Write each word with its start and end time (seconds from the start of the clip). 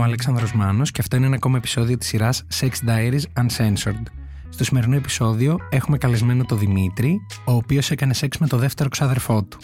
Είμαι 0.00 0.08
ο 0.08 0.12
Αλέξανδρος 0.12 0.52
Μάνος 0.52 0.90
και 0.90 1.00
αυτό 1.00 1.16
είναι 1.16 1.26
ένα 1.26 1.34
ακόμα 1.34 1.56
επεισόδιο 1.56 1.96
της 1.96 2.08
σειράς 2.08 2.46
Sex 2.60 2.70
Diaries 2.86 3.22
Uncensored. 3.34 4.02
Στο 4.48 4.64
σημερινό 4.64 4.96
επεισόδιο 4.96 5.58
έχουμε 5.70 5.98
καλεσμένο 5.98 6.44
τον 6.44 6.58
Δημήτρη, 6.58 7.20
ο 7.44 7.52
οποίος 7.52 7.90
έκανε 7.90 8.14
σεξ 8.14 8.38
με 8.38 8.46
το 8.46 8.56
δεύτερο 8.56 8.88
ξαδερφό 8.88 9.44
του. 9.44 9.58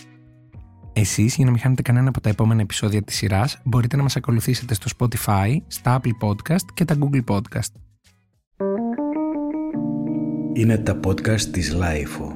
Εσείς, 0.93 1.37
για 1.37 1.45
να 1.45 1.51
μην 1.51 1.61
χάνετε 1.61 1.83
κανένα 1.83 2.09
από 2.09 2.21
τα 2.21 2.29
επόμενα 2.29 2.61
επεισόδια 2.61 3.03
της 3.03 3.17
σειράς, 3.17 3.61
μπορείτε 3.65 3.97
να 3.97 4.03
μας 4.03 4.17
ακολουθήσετε 4.17 4.75
στο 4.75 4.91
Spotify, 4.99 5.57
στα 5.67 6.01
Apple 6.01 6.27
Podcast 6.29 6.65
και 6.75 6.85
τα 6.85 6.97
Google 7.01 7.25
Podcast. 7.25 7.73
Είναι 10.53 10.79
τα 10.79 11.01
podcast 11.05 11.41
της 11.41 11.77
Lifeo. 11.77 12.33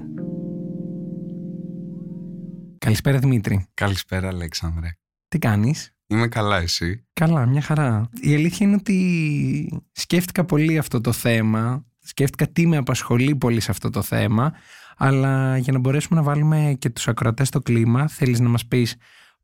Καλησπέρα 2.79 3.19
Δημήτρη. 3.19 3.67
Καλησπέρα, 3.75 4.29
Αλέξανδρε. 4.29 4.89
Τι 5.29 5.39
κάνεις; 5.39 5.95
Είμαι 6.11 6.29
καλά, 6.29 6.57
εσύ; 6.57 7.07
Καλά, 7.13 7.47
μια 7.47 7.61
χαρά. 7.61 8.09
Η 8.21 8.35
αλήθεια 8.35 8.67
είναι 8.67 8.77
ότι 8.77 9.83
σκέφτηκα 9.93 10.45
πολύ 10.45 10.79
αυτό 10.79 11.01
το 11.01 11.13
θέμα. 11.13 11.85
Σκέφτηκα 11.99 12.47
τι 12.49 12.67
με 12.67 12.77
απασχολεί 12.77 13.37
πολύ 13.37 13.61
σε 13.61 13.71
αυτό 13.71 13.91
το 13.91 14.03
θέμα. 14.03 14.53
Αλλά 14.97 15.57
για 15.59 15.73
να 15.73 15.79
μπορέσουμε 15.79 16.21
να 16.21 16.27
βάλουμε 16.27 16.77
και 16.79 16.91
τους 16.91 17.09
ακροατές 17.09 17.49
στο 17.49 17.61
κλίμα, 17.61 18.09
θέλεις 18.09 18.41
να 18.41 18.49
μας 18.49 18.67
πεις 18.67 18.97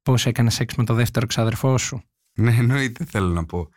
πώς 0.02 0.26
έκανες 0.26 0.54
σεξ 0.54 0.74
με 0.74 0.84
το 0.84 0.94
δεύτερο 0.94 1.26
ξαδερφό 1.26 1.78
σου; 1.78 2.02
Ναι, 2.34 2.54
εννοείται 2.54 3.04
θέλω 3.04 3.28
να 3.28 3.44
πω. 3.44 3.68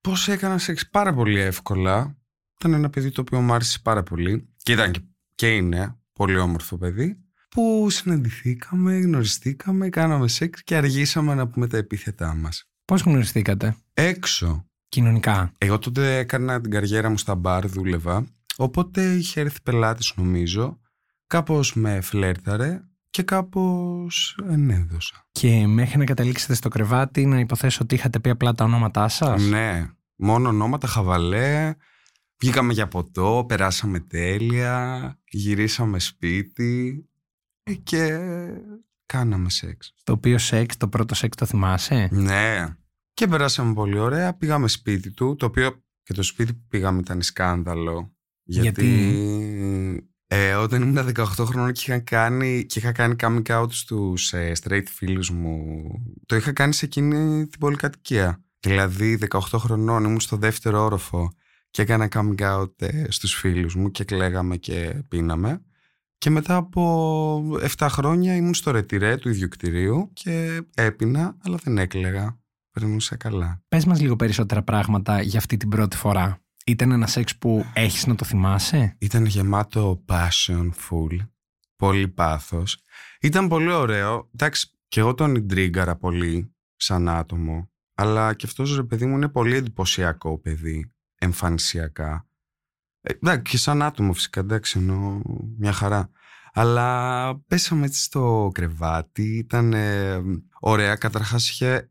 Πώς 0.00 0.28
έκανα 0.28 0.58
σεξ 0.58 0.88
πάρα 0.90 1.14
πολύ 1.14 1.40
εύκολα. 1.40 2.16
Ήταν 2.58 2.72
ένα 2.72 2.90
παιδί 2.90 3.10
το 3.10 3.20
οποίο 3.20 3.40
μου 3.40 3.52
άρεσε 3.52 3.78
πάρα 3.82 4.02
πολύ. 4.02 4.48
Και 4.56 4.72
ήταν 4.72 4.90
και, 4.90 5.00
και 5.34 5.54
είναι 5.54 5.98
πολύ 6.12 6.38
όμορφο 6.38 6.76
παιδί. 6.76 7.25
Που 7.56 7.90
συναντηθήκαμε, 7.90 8.98
γνωριστήκαμε, 8.98 9.88
κάναμε 9.88 10.28
σεξ 10.28 10.62
και 10.62 10.76
αργήσαμε 10.76 11.34
να 11.34 11.48
πούμε 11.48 11.66
τα 11.66 11.76
επίθετά 11.76 12.34
μας. 12.34 12.64
Πώς 12.84 13.02
γνωριστήκατε; 13.02 13.76
Έξω. 13.94 14.66
Κοινωνικά. 14.88 15.52
Εγώ 15.58 15.78
τότε 15.78 16.18
έκανα 16.18 16.60
την 16.60 16.70
καριέρα 16.70 17.10
μου 17.10 17.18
στα 17.18 17.34
μπαρ, 17.34 17.68
δούλευα. 17.68 18.26
Οπότε 18.56 19.12
είχε 19.12 19.40
έρθει 19.40 19.62
πελάτης 19.62 20.12
νομίζω. 20.16 20.80
Κάπως 21.26 21.74
με 21.74 22.00
φλέρταρε 22.00 22.80
και 23.10 23.22
κάπως 23.22 24.38
ενέδωσα. 24.48 25.26
Και 25.32 25.66
μέχρι 25.66 25.98
να 25.98 26.04
καταλήξετε 26.04 26.54
στο 26.54 26.68
κρεβάτι 26.68 27.26
να 27.26 27.38
υποθέσω 27.38 27.78
ότι 27.82 27.94
είχατε 27.94 28.18
πει 28.20 28.30
απλά 28.30 28.52
τα 28.52 28.64
ονόματά 28.64 29.08
σας; 29.08 29.42
Ναι, 29.42 29.90
μόνο 30.16 30.48
ονόματα 30.48 30.86
χαβαλέ. 30.86 31.74
Βγήκαμε 32.38 32.72
για 32.72 32.88
ποτό, 32.88 33.44
περάσαμε 33.48 34.00
τέλεια, 34.00 35.18
γυρίσαμε 35.28 35.98
σπίτι 35.98 37.04
ε, 37.04 37.15
και 37.82 38.18
κάναμε 39.06 39.50
σεξ. 39.50 39.92
Το 40.04 40.12
οποίο 40.12 40.38
σεξ, 40.38 40.76
το 40.76 40.88
πρώτο 40.88 41.14
σεξ 41.14 41.36
το 41.36 41.46
θυμάσαι; 41.46 42.08
Ναι. 42.12 42.66
Και 43.14 43.26
περάσαμε 43.26 43.72
πολύ 43.72 43.98
ωραία. 43.98 44.34
Πήγαμε 44.34 44.68
σπίτι 44.68 45.10
του, 45.10 45.36
το 45.36 45.46
οποίο 45.46 45.82
και 46.02 46.12
το 46.12 46.22
σπίτι 46.22 46.52
που 46.52 46.64
πήγαμε 46.68 47.00
ήταν 47.00 47.22
σκάνδαλο. 47.22 48.16
Γιατί, 48.42 48.88
ε, 50.26 50.54
όταν 50.54 50.82
ήμουν 50.82 51.12
18 51.16 51.24
χρονών 51.24 51.72
και 51.72 51.82
είχα 51.86 51.98
κάνει, 51.98 52.66
και 52.66 52.78
είχα 52.78 52.92
κάνει 52.92 53.14
coming 53.18 53.42
out 53.42 53.66
στους 53.70 54.32
ε, 54.32 54.52
straight 54.62 54.84
φίλους 54.86 55.30
μου, 55.30 55.82
το 56.26 56.36
είχα 56.36 56.52
κάνει 56.52 56.72
σε 56.74 56.84
εκείνη 56.84 57.46
την 57.46 57.60
πολυκατοικία. 57.60 58.44
Δηλαδή 58.60 59.18
18 59.30 59.40
χρονών 59.40 60.04
ήμουν 60.04 60.20
στο 60.20 60.36
δεύτερο 60.36 60.84
όροφο 60.84 61.32
και 61.70 61.82
έκανα 61.82 62.08
coming 62.10 62.38
out 62.38 62.82
ε, 62.82 63.04
στους 63.08 63.34
φίλους 63.34 63.74
μου 63.74 63.90
και 63.90 64.04
κλαίγαμε 64.04 64.56
και 64.56 65.02
πίναμε. 65.08 65.62
Και 66.18 66.30
μετά 66.30 66.56
από 66.56 67.56
7 67.76 67.86
χρόνια 67.90 68.36
ήμουν 68.36 68.54
στο 68.54 68.70
ρετυρέ 68.70 69.16
του 69.16 69.28
ίδιου 69.28 69.48
κτηρίου 69.48 70.10
και 70.12 70.62
έπινα, 70.74 71.36
αλλά 71.42 71.58
δεν 71.62 71.78
έκλαιγα. 71.78 72.38
Περνούσα 72.70 73.16
καλά. 73.16 73.62
Πες 73.68 73.84
μας 73.84 74.00
λίγο 74.00 74.16
περισσότερα 74.16 74.62
πράγματα 74.62 75.20
για 75.22 75.38
αυτή 75.38 75.56
την 75.56 75.68
πρώτη 75.68 75.96
φορά. 75.96 76.40
Ήταν 76.66 76.90
ένα 76.90 77.06
σεξ 77.06 77.36
που 77.38 77.64
έχεις 77.72 78.06
να 78.06 78.14
το 78.14 78.24
θυμάσαι; 78.24 78.96
Ήταν 78.98 79.24
γεμάτο 79.24 80.04
passion 80.06 80.70
full. 80.70 81.16
Πολύ 81.76 82.08
πάθος. 82.08 82.82
Ήταν 83.20 83.48
πολύ 83.48 83.72
ωραίο. 83.72 84.30
Εντάξει, 84.34 84.70
και 84.88 85.00
εγώ 85.00 85.14
τον 85.14 85.34
ιντρίγκαρα 85.34 85.96
πολύ 85.96 86.54
σαν 86.76 87.08
άτομο. 87.08 87.70
Αλλά 87.94 88.34
και 88.34 88.46
αυτός 88.46 88.76
ρε 88.76 88.82
παιδί 88.82 89.06
μου 89.06 89.16
είναι 89.16 89.28
πολύ 89.28 89.56
εντυπωσιακό 89.56 90.38
παιδί. 90.38 90.92
Εμφανισιακά. 91.18 92.25
Ε, 93.08 93.12
εντάξει, 93.12 93.42
και 93.42 93.58
σαν 93.58 93.82
άτομο 93.82 94.12
φυσικά, 94.12 94.40
εντάξει, 94.40 94.78
εννοώ 94.78 95.20
μια 95.58 95.72
χαρά. 95.72 96.10
Αλλά 96.52 97.40
πέσαμε 97.46 97.86
έτσι 97.86 98.02
στο 98.02 98.50
κρεβάτι, 98.54 99.36
ήταν 99.36 99.72
ε, 99.72 100.22
ωραία. 100.60 100.96
Καταρχάς 100.96 101.50
είχε 101.50 101.90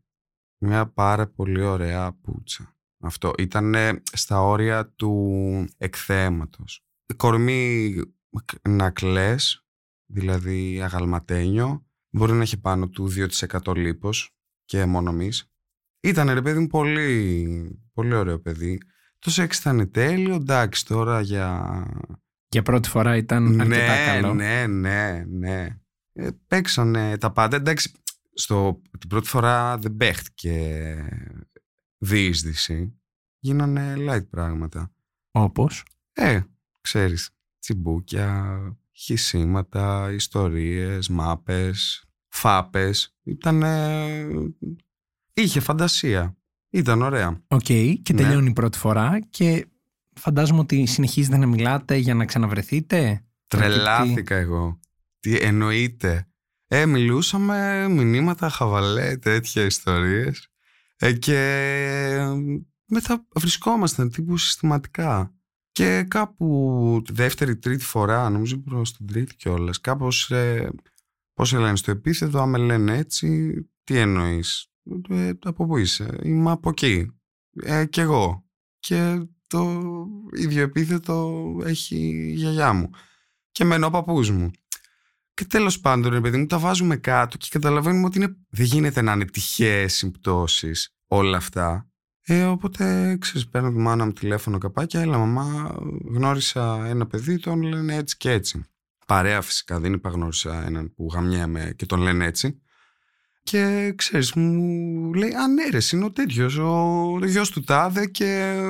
μια 0.58 0.86
πάρα 0.86 1.26
πολύ 1.26 1.62
ωραία 1.62 2.12
πουτσα. 2.12 2.76
Αυτό 3.00 3.32
ήταν 3.38 3.74
στα 4.12 4.42
όρια 4.42 4.88
του 4.88 5.68
εκθέματος. 5.78 6.84
Κορμί 7.16 7.94
να 8.68 8.90
κλαις, 8.90 9.66
δηλαδή 10.06 10.82
αγαλματένιο, 10.82 11.86
μπορεί 12.10 12.32
να 12.32 12.42
έχει 12.42 12.60
πάνω 12.60 12.88
του 12.88 13.10
2% 13.62 13.76
λίπος 13.76 14.36
και 14.64 14.84
μονομής. 14.84 15.50
Ήταν 16.00 16.30
ρε 16.30 16.42
παιδί 16.42 16.58
μου 16.58 16.66
πολύ, 16.66 17.80
πολύ 17.92 18.14
ωραίο 18.14 18.40
παιδί. 18.40 18.80
Το 19.18 19.30
σεξ 19.30 19.58
ήταν 19.58 19.90
τέλειο, 19.90 20.34
εντάξει 20.34 20.86
τώρα 20.86 21.20
για... 21.20 21.82
Για 22.48 22.62
πρώτη 22.62 22.88
φορά 22.88 23.16
ήταν 23.16 23.60
αρκετά 23.60 23.66
ναι, 23.66 24.06
καλό. 24.06 24.34
Ναι, 24.34 24.66
ναι, 24.66 25.24
ναι. 25.28 25.78
Ε, 26.12 26.28
παίξανε 26.46 27.18
τα 27.18 27.32
πάντα. 27.32 27.56
Εντάξει, 27.56 27.92
στο, 28.32 28.82
την 28.98 29.08
πρώτη 29.08 29.28
φορά 29.28 29.78
δεν 29.78 29.96
παίχτηκε 29.96 30.94
διείσδυση. 31.98 33.00
Γίνανε 33.38 33.94
light 33.98 34.28
πράγματα. 34.30 34.92
Όπως; 35.30 35.84
Ε, 36.12 36.40
ξέρεις, 36.80 37.30
τσιμπούκια, 37.58 38.58
χυσίματα, 38.92 40.12
ιστορίες, 40.12 41.08
μάπες, 41.08 42.04
φάπες. 42.28 43.16
Ήταν... 43.22 43.62
Είχε 45.32 45.60
φαντασία. 45.60 46.35
Ήταν 46.76 47.02
ωραία. 47.02 47.42
Οκ, 47.48 47.58
και 47.62 48.00
Ναι. 48.12 48.20
τελειώνει 48.22 48.48
η 48.48 48.52
πρώτη 48.52 48.78
φορά 48.78 49.18
και 49.30 49.66
φαντάζομαι 50.14 50.60
ότι 50.60 50.86
συνεχίζετε 50.86 51.36
να 51.36 51.46
μιλάτε 51.46 51.96
για 51.96 52.14
να 52.14 52.24
ξαναβρεθείτε; 52.24 53.24
Τρελάθηκα 53.46 54.34
εγώ. 54.34 54.80
Τι 55.20 55.36
εννοείται. 55.36 56.26
Ε, 56.68 56.86
μιλούσαμε 56.86 57.88
μηνύματα, 57.88 58.48
χαβαλέ, 58.48 59.16
τέτοια 59.16 59.64
ιστορίες. 59.64 60.48
Ε, 60.96 61.12
και 61.12 61.38
μετά 62.86 63.26
βρισκόμασταν 63.34 64.10
τύπου 64.10 64.36
συστηματικά. 64.36 65.34
Και 65.72 66.02
κάπου 66.08 67.02
τη 67.04 67.12
δεύτερη, 67.12 67.56
τρίτη 67.56 67.84
φορά, 67.84 68.30
νομίζω 68.30 68.58
προς 68.58 68.96
την 68.96 69.06
τρίτη 69.06 69.36
κιόλας. 69.36 69.80
κάπως, 69.80 70.30
ε, 70.30 70.70
πώς 71.34 71.52
λένε 71.52 71.76
στο 71.76 71.90
επίθετο, 71.90 72.38
άμα 72.40 72.58
λένε 72.58 72.96
έτσι, 72.96 73.54
τι 73.84 73.96
εννοείς; 73.98 74.70
Ε, 75.08 75.32
από 75.42 75.66
πού 75.66 75.76
είσαι, 75.76 76.18
είμαι 76.22 76.50
από 76.50 76.68
εκεί. 76.68 77.10
Ε, 77.62 77.84
κι 77.84 78.00
εγώ. 78.00 78.44
Και 78.78 79.26
το 79.46 79.82
ίδιο 80.36 80.62
επίθετο 80.62 81.46
έχει 81.64 81.96
η 81.96 82.32
γιαγιά 82.32 82.72
μου. 82.72 82.90
Και 83.50 83.64
μένω 83.64 83.86
ο 83.86 83.90
παππούς 83.90 84.30
μου. 84.30 84.50
Και 85.34 85.44
τέλος 85.44 85.80
πάντων, 85.80 86.12
ρε 86.12 86.20
παιδί 86.20 86.38
μου, 86.38 86.46
τα 86.46 86.58
βάζουμε 86.58 86.96
κάτω 86.96 87.36
και 87.36 87.46
καταλαβαίνουμε 87.50 88.06
ότι 88.06 88.18
είναι... 88.18 88.36
δεν 88.48 88.66
γίνεται 88.66 89.02
να 89.02 89.12
είναι 89.12 89.24
τυχαίες 89.24 89.94
συμπτώσεις 89.94 90.96
όλα 91.06 91.36
αυτά. 91.36 91.90
Ε, 92.28 92.44
οπότε, 92.44 93.16
ξέρεις, 93.20 93.48
παίρνω 93.48 93.70
τη 93.70 93.78
μάνα 93.78 94.04
μου 94.04 94.12
τηλέφωνο 94.12 94.58
καπάκια, 94.58 95.00
έλα 95.00 95.18
μαμά, 95.18 95.78
γνώρισα 96.04 96.86
ένα 96.86 97.06
παιδί, 97.06 97.38
τον 97.38 97.62
λένε 97.62 97.94
έτσι 97.94 98.16
και 98.16 98.30
έτσι. 98.30 98.64
Παρέα 99.06 99.40
φυσικά, 99.40 99.80
δεν 99.80 99.92
είπα 99.92 100.10
γνώρισα 100.10 100.64
έναν 100.64 100.94
που 100.94 101.08
γαμιέμαι 101.12 101.72
και 101.76 101.86
τον 101.86 102.00
λένε 102.00 102.24
έτσι. 102.24 102.60
Και 103.46 103.92
ξέρεις, 103.96 104.32
μου 104.32 105.14
λέει, 105.14 105.34
α 105.34 105.48
ναι 105.48 105.68
ρε, 105.70 105.78
είναι 105.92 106.04
ο 106.04 106.12
τέτοιος, 106.12 106.56
ο 106.56 107.18
γιος 107.24 107.50
του 107.50 107.60
τάδε 107.62 108.06
και 108.06 108.60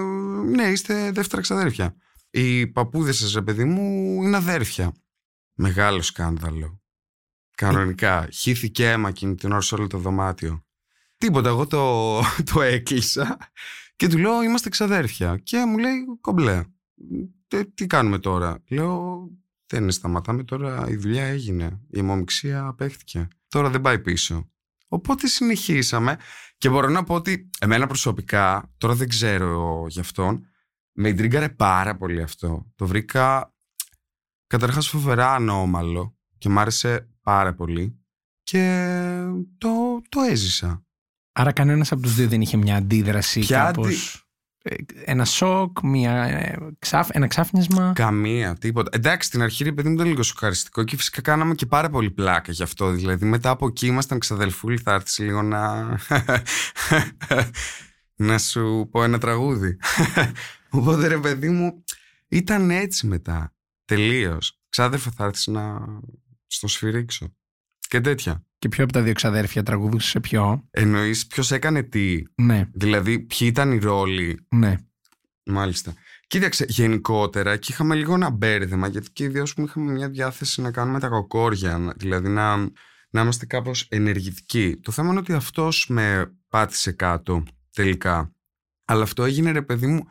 ναι, 0.47 0.63
είστε 0.63 1.11
δεύτερα 1.13 1.43
ξαδέρφια. 1.43 1.97
Οι 2.31 2.67
παππούδες 2.67 3.17
σας, 3.17 3.33
ρε 3.33 3.43
παιδί 3.43 3.65
μου, 3.65 3.83
είναι 4.23 4.37
αδέρφια. 4.37 4.93
Μεγάλο 5.55 6.03
σκάνδαλο. 6.03 6.81
Κανονικά. 7.57 8.29
Χύθηκε 8.33 8.91
αίμα 8.91 9.09
εκείνη 9.09 9.35
την 9.35 9.53
ώρα 9.53 9.61
σε 9.61 9.75
όλο 9.75 9.87
το 9.87 9.99
δωμάτιο. 9.99 10.65
Τίποτα, 11.19 11.49
εγώ 11.49 11.67
το, 11.67 12.21
το 12.53 12.63
έκλεισα 12.63 13.37
και 13.97 14.09
του 14.09 14.19
λέω 14.19 14.43
είμαστε 14.43 14.69
ξαδέρφια. 14.69 15.37
Και 15.43 15.65
μου 15.67 15.79
λέει 15.79 16.05
κομπλέ. 16.21 16.65
Τι, 17.47 17.67
τι 17.67 17.87
κάνουμε 17.87 18.19
τώρα. 18.19 18.63
Λέω 18.69 19.29
δεν 19.67 19.91
σταματάμε 19.91 20.45
τώρα, 20.45 20.89
η 20.89 20.97
δουλειά 20.97 21.25
έγινε. 21.25 21.81
Η 21.91 21.99
αιμομηξία 21.99 22.67
απέχθηκε. 22.67 23.29
Τώρα 23.49 23.71
δεν 23.71 23.81
πάει 23.81 23.99
πίσω. 23.99 24.51
Οπότε 24.97 25.27
συνεχίσαμε 25.27 26.17
και 26.59 26.69
μπορώ 26.69 26.89
να 26.89 27.05
πω 27.05 27.15
ότι 27.15 27.51
εμένα 27.61 27.87
προσωπικά, 27.87 28.73
τώρα 28.79 28.95
δεν 28.95 29.09
ξέρω 29.09 29.87
γι' 29.89 30.01
αυτόν, 30.01 30.47
με 30.93 31.09
ιντρίγκαρε 31.09 31.49
πάρα 31.49 31.97
πολύ 31.97 32.23
αυτό. 32.23 32.73
Το 32.75 32.87
βρήκα 32.87 33.55
καταρχάς 34.47 34.89
φοβερά 34.89 35.35
ανώμαλο 35.35 36.17
και 36.39 36.49
μ' 36.49 36.59
άρεσε 36.59 37.09
πάρα 37.23 37.55
πολύ 37.55 38.01
και 38.43 38.87
το, 39.59 40.03
το 40.09 40.21
έζησα. 40.21 40.85
Άρα 41.33 41.53
κανένας 41.53 41.93
από 41.93 42.03
τους 42.03 42.15
δύο 42.15 42.29
δεν 42.29 42.41
είχε 42.41 42.57
μια 42.57 42.77
αντίδραση 42.77 43.41
Ποια 43.41 43.65
κάπως... 43.65 44.26
αντι- 44.71 44.93
ε, 44.97 45.11
Ένα 45.11 45.25
σοκ, 45.25 45.79
μια, 45.83 46.13
ε, 46.23 46.57
ξάφ, 46.79 47.09
ένα 47.13 47.27
ξάφνιασμα. 47.27 47.93
Καμία, 47.95 48.55
τίποτα. 48.55 48.91
Εντάξει, 48.93 49.29
στην 49.29 49.43
αρχή 49.43 49.65
ρε 49.65 49.73
παιδί 49.73 49.89
μου 49.89 49.95
ήταν 49.95 50.07
λίγο 50.07 50.23
σοκαριστικό 50.23 50.85
και 50.85 50.97
φυσικά 50.97 51.21
κάναμε 51.21 51.55
και 51.55 51.67
πάρα 51.67 51.91
πολύ 51.91 52.11
πλάκα 52.11 52.53
γι' 52.53 52.63
αυτό. 52.63 52.91
Δηλαδή 52.91 53.27
μετά 53.27 53.51
από 53.51 53.67
εκεί 53.67 53.87
ήμασταν 53.87 54.19
ξαδελφούλοι, 54.19 54.79
θα 54.79 54.93
έρθεις 54.93 55.19
λίγο 55.19 55.43
να. 55.43 55.87
να 58.29 58.39
σου 58.39 58.89
πω 58.91 59.03
ένα 59.03 59.19
τραγούδι. 59.19 59.77
Οπότε 60.71 61.07
ρε 61.07 61.19
παιδί 61.19 61.49
μου, 61.49 61.85
ήταν 62.29 62.71
έτσι 62.71 63.07
μετά. 63.07 63.55
Τελείως. 63.85 64.61
Ξάδερφε, 64.69 65.11
θα 65.11 65.25
έρθεις 65.25 65.47
να 65.47 65.79
στο 66.47 66.69
σφυρίξω. 66.69 67.35
Και 67.89 68.01
τέτοια. 68.01 68.45
Και 68.59 68.69
ποιο 68.69 68.85
από 68.85 68.93
τα 68.93 69.03
δύο 69.03 69.13
ξαδέρφια 69.13 69.63
τραγουδούσε 69.63 70.09
σε 70.09 70.21
ποιο; 70.21 70.67
Εννοείς 70.71 71.27
ποιος 71.27 71.51
έκανε 71.53 71.83
τι; 71.83 72.23
Ναι, 72.35 72.69
Δηλαδή, 72.73 73.19
ποιοι 73.21 73.39
ήταν 73.51 73.73
οι 73.73 73.79
ρόλοι; 73.79 74.47
Ναι. 74.49 74.75
Μάλιστα. 75.45 75.95
Κοίταξε, 76.27 76.65
γενικότερα 76.69 77.57
και 77.57 77.73
είχαμε 77.73 77.95
λίγο 77.95 78.15
ένα 78.15 78.31
μπέρδεμα 78.31 78.89
γιατί 78.89 79.11
και 79.13 79.25
οι 79.25 79.29
δύο 79.29 79.45
μου 79.57 79.65
είχαμε 79.65 79.93
μια 79.93 80.09
διάθεση 80.09 80.61
να 80.61 80.71
κάνουμε 80.71 81.01
τα 81.01 81.09
κοκόρια, 81.09 81.79
να- 81.79 81.93
δηλαδή 81.97 82.29
να, 82.29 82.57
να 83.11 83.21
είμαστε 83.21 83.47
κάπως 83.47 83.87
ενεργητικοί. 83.91 84.77
Το 84.83 84.93
θέμα 84.93 85.11
είναι 85.11 85.19
ότι 85.19 85.33
αυτός 85.33 85.87
με 85.89 86.35
πάτησε 86.49 86.93
κάτω 86.93 87.43
τελικά. 87.73 88.33
Αλλά 88.85 89.03
αυτό 89.03 89.25
έγινε 89.25 89.51
ρε 89.51 89.63
παιδί 89.63 89.87
μου 89.87 90.05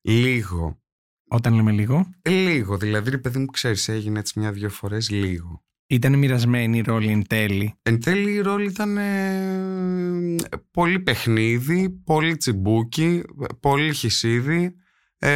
λίγο. 0.00 0.80
Όταν 1.28 1.54
λέμε 1.54 1.72
λίγο; 1.72 2.10
Ε, 2.22 2.30
Λίγο, 2.30 2.76
δηλαδή 2.76 3.10
ρε 3.10 3.18
παιδί 3.18 3.38
μου 3.38 3.46
ξέρεις 3.46 3.88
έγινε 3.88 4.18
έτσι 4.18 4.38
μια-δυο 4.38 4.68
φορές 4.70 5.10
λίγο. 5.10 5.64
Ήταν 5.92 6.18
μοιρασμένη 6.18 6.78
η 6.78 6.80
ρόλη 6.80 7.10
εν 7.10 7.26
τέλει. 7.26 7.74
Εν 7.82 8.00
τέλει 8.00 8.32
η 8.32 8.40
ρόλη 8.40 8.66
ήταν 8.66 8.96
ε, 8.96 10.36
πολύ 10.70 11.00
παιχνίδι, 11.00 11.90
πολύ 11.90 12.36
τσιμπούκι, 12.36 13.22
πολύ 13.60 13.94
χυσίδι. 13.94 14.74
Ε, 15.18 15.30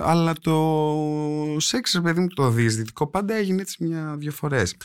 αλλά 0.00 0.32
το 0.32 1.56
σεξ, 1.58 1.92
ρε 1.92 2.00
παιδί 2.00 2.20
μου, 2.20 2.28
το 2.28 2.50
διεισδυτικό 2.50 3.06
πάντα 3.06 3.34
έγινε 3.34 3.60
έτσι 3.60 3.84
μια-δυο 3.84 4.32
φορές. 4.32 4.76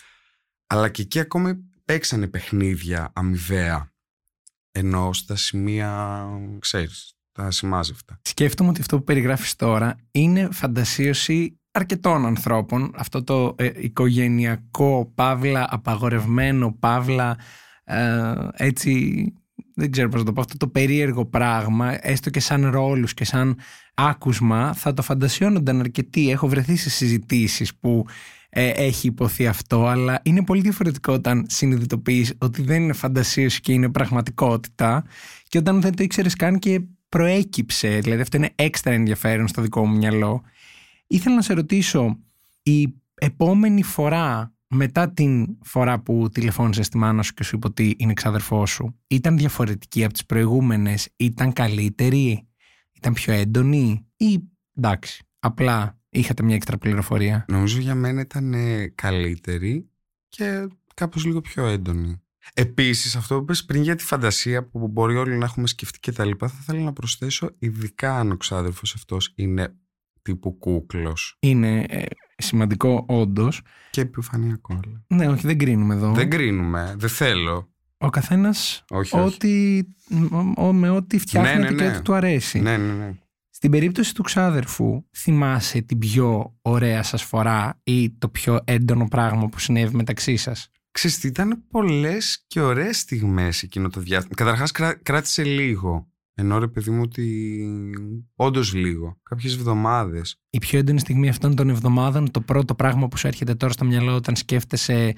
Αλλά 0.68 0.90
και 0.90 1.02
εκεί 1.02 1.20
ακόμη 1.20 1.54
παίξανε 1.86 2.28
παιχνίδια 2.28 3.12
αμοιβαία. 3.16 3.94
Ενώ 4.72 5.14
στα 5.14 5.36
σημεία, 5.36 6.26
ξέρεις, 6.60 7.18
τα 7.32 7.52
σημάζευτα. 7.52 8.20
Σκέφτομαι 8.22 8.70
ότι 8.70 8.82
αυτό 8.82 8.98
που 8.98 9.04
περιγράφεις 9.04 9.56
τώρα 9.56 9.96
είναι 10.12 10.50
φαντασίωση 10.52 11.57
αρκετών 11.78 12.26
ανθρώπων. 12.26 12.92
Αυτό 12.96 13.24
το 13.24 13.56
ε, 13.58 13.70
οικογενειακό, 13.76 15.12
παύλα, 15.16 15.68
απαγορευμένο, 15.70 16.76
παύλα, 16.80 17.38
ε, 17.84 18.34
έτσι, 18.54 19.24
δεν 19.76 19.92
ξέρω 19.92 20.10
πώς 20.10 20.20
να 20.20 20.26
το 20.26 20.34
πω, 20.34 20.42
αυτό 20.42 20.58
το 20.58 20.68
περίεργο 20.68 21.26
πράγμα, 21.26 22.08
έστω 22.08 22.30
και 22.30 22.40
σαν 22.40 22.70
ρόλους 22.70 23.14
και 23.14 23.26
σαν 23.26 23.58
άκουσμα, 23.94 24.74
θα 24.74 24.94
το 24.94 25.02
φαντασιώνονταν 25.02 25.80
αρκετοί. 25.80 26.30
Έχω 26.32 26.48
βρεθεί 26.48 26.76
σε 26.76 26.90
συζητήσεις 26.90 27.76
που 27.76 28.06
ε, 28.50 28.68
έχει 28.70 29.08
υποθεί 29.08 29.48
αυτό, 29.48 29.86
αλλά 29.86 30.20
είναι 30.24 30.44
πολύ 30.44 30.62
διαφορετικό 30.62 31.14
όταν 31.14 31.46
συνειδητοποιείς 31.50 32.34
ότι 32.38 32.62
δεν 32.62 32.82
είναι 32.82 32.94
φαντασίωση 32.94 33.62
και 33.62 33.74
είναι 33.74 33.90
πραγματικότητα 33.90 35.04
και 35.48 35.58
όταν 35.58 35.82
δεν 35.82 35.96
το 35.96 36.04
ήξερες 36.04 36.36
καν 36.36 36.60
και 36.60 36.82
προέκυψε, 37.10 38.00
δηλαδή 38.00 38.22
αυτό 38.22 38.38
είναι 38.38 38.50
έξτρα 38.56 38.94
ενδιαφέρον 38.94 39.48
στο 39.48 39.62
δικό 39.62 39.86
μου 39.86 39.98
μυαλό. 39.98 40.44
Ήθελα 41.08 41.36
να 41.36 41.42
σε 41.42 41.54
ρωτήσω, 41.54 42.20
η 42.64 43.02
επόμενη 43.16 43.84
φορά 43.84 44.52
μετά 44.68 45.12
την 45.12 45.58
φορά 45.64 46.00
που 46.00 46.30
τηλεφώνησες 46.34 46.86
στη 46.86 46.98
μάνα 46.98 47.24
σου 47.24 47.34
και 47.34 47.44
σου 47.44 47.56
είπε 47.56 47.68
ότι 47.68 47.96
είναι 47.98 48.14
ξαδερφό 48.14 48.66
σου, 48.66 49.00
ήταν 49.08 49.38
διαφορετική 49.38 50.04
από 50.04 50.14
τις 50.14 50.26
προηγούμενες, 50.26 51.10
ήταν 51.16 51.54
καλύτερη, 51.54 52.48
ήταν 52.92 53.14
πιο 53.14 53.34
έντονη 53.34 54.06
ή 54.18 54.40
εντάξει, 54.78 55.24
απλά 55.40 56.00
είχατε 56.10 56.44
μια 56.44 56.56
έξτρα 56.56 56.78
πληροφορία; 56.78 57.46
Νομίζω 57.48 57.80
για 57.80 57.96
μένα 57.96 58.22
ήταν 58.22 58.54
ε, 58.54 58.88
καλύτερη 58.88 59.90
και 60.28 60.68
κάπως 60.94 61.26
λίγο 61.26 61.42
πιο 61.42 61.66
έντονη. 61.66 62.22
Επίσης 62.54 63.16
αυτό 63.16 63.36
που 63.36 63.42
είπες 63.42 63.66
πριν 63.66 63.82
για 63.82 63.96
τη 63.96 64.04
φαντασία 64.04 64.68
που 64.68 64.88
μπορεί 64.88 65.16
όλοι 65.16 65.38
να 65.38 65.46
έχουμε 65.46 65.68
σκεφτεί 65.68 66.00
και 66.00 66.12
τα 66.12 66.26
λοιπά 66.26 66.48
θα 66.48 66.58
ήθελα 66.62 66.80
να 66.82 66.94
προσθέσω 66.94 67.56
ειδικά 67.60 68.20
αν 68.20 68.32
ο 68.32 68.38
ξάδερφος 68.38 68.94
αυτός 68.94 69.34
είναι 69.36 69.76
τύπου 70.32 70.58
κούκλος 70.58 71.38
Είναι 71.40 71.86
ε, 71.90 72.04
σημαντικό 72.38 73.06
όντως. 73.08 73.62
και 73.92 74.02
επιφανειακό. 74.02 74.80
αλλά. 74.86 75.04
Ναι, 75.08 75.28
όχι, 75.30 75.48
δεν 75.48 75.58
κρίνουμε 75.58 75.94
εδώ. 75.94 76.12
Δεν 76.14 76.30
κρίνουμε, 76.30 76.96
δεν 76.98 77.10
θέλω. 77.10 77.70
Ο 77.98 78.10
καθένας 78.10 78.84
Όχι, 78.90 79.18
όχι. 79.18 79.26
ό,τι, 79.36 79.80
ο- 80.32 80.68
ο- 80.68 80.74
με 80.74 80.90
ό,τι 80.90 81.18
φτιάχνεται 81.20 81.58
Ναι, 81.58 81.70
ναι, 81.70 81.76
και 81.76 81.84
ναι. 81.84 81.90
ό,τι 81.90 82.02
του 82.02 82.14
αρέσει. 82.14 82.60
Ναι, 82.60 82.78
ναι, 82.78 82.94
ναι. 82.94 83.12
Στην 83.50 83.72
περίπτωση 83.72 84.14
του 84.16 84.24
ξάδερφου, 84.24 85.04
θυμάσαι 85.18 85.82
την 85.82 85.98
πιο 85.98 86.56
ωραία 86.62 87.04
σας 87.04 87.24
φορά 87.24 87.80
ή 87.84 88.12
το 88.12 88.30
πιο 88.30 88.60
έντονο 88.64 89.08
πράγμα 89.08 89.48
που 89.48 89.60
συνέβη 89.60 89.96
μεταξύ 89.96 90.36
σας; 90.36 90.70
Ξέρεις 90.92 91.20
τι, 91.20 91.28
ήταν 91.28 91.64
πολλές 91.72 92.44
και 92.48 92.62
ωραίες 92.62 93.00
στιγμές 93.00 93.64
εκείνο 93.64 93.90
το 93.90 94.00
διάστημα. 94.00 94.36
Καταρχάς 94.36 94.72
κρά- 94.72 95.02
κράτησε 95.04 95.44
λίγο. 95.44 96.08
Ενώ 96.40 96.60
ρε 96.60 96.68
παιδί 96.68 96.92
μου 96.92 97.02
ότι 97.04 97.66
όντως 98.36 98.74
λίγο. 98.74 99.20
Κάποιες 99.24 99.54
εβδομάδες. 99.54 100.40
Η 100.50 100.58
πιο 100.58 100.80
έντονη 100.80 101.00
στιγμή 101.00 101.30
αυτών 101.30 101.56
των 101.56 101.70
εβδομάδων, 101.70 102.32
το 102.32 102.42
πρώτο 102.42 102.76
πράγμα 102.76 103.08
που 103.08 103.18
σου 103.18 103.28
έρχεται 103.28 103.56
τώρα 103.56 103.74
στο 103.74 103.86
μυαλό 103.86 104.16
όταν 104.16 104.36
σκέφτεσαι 104.36 105.14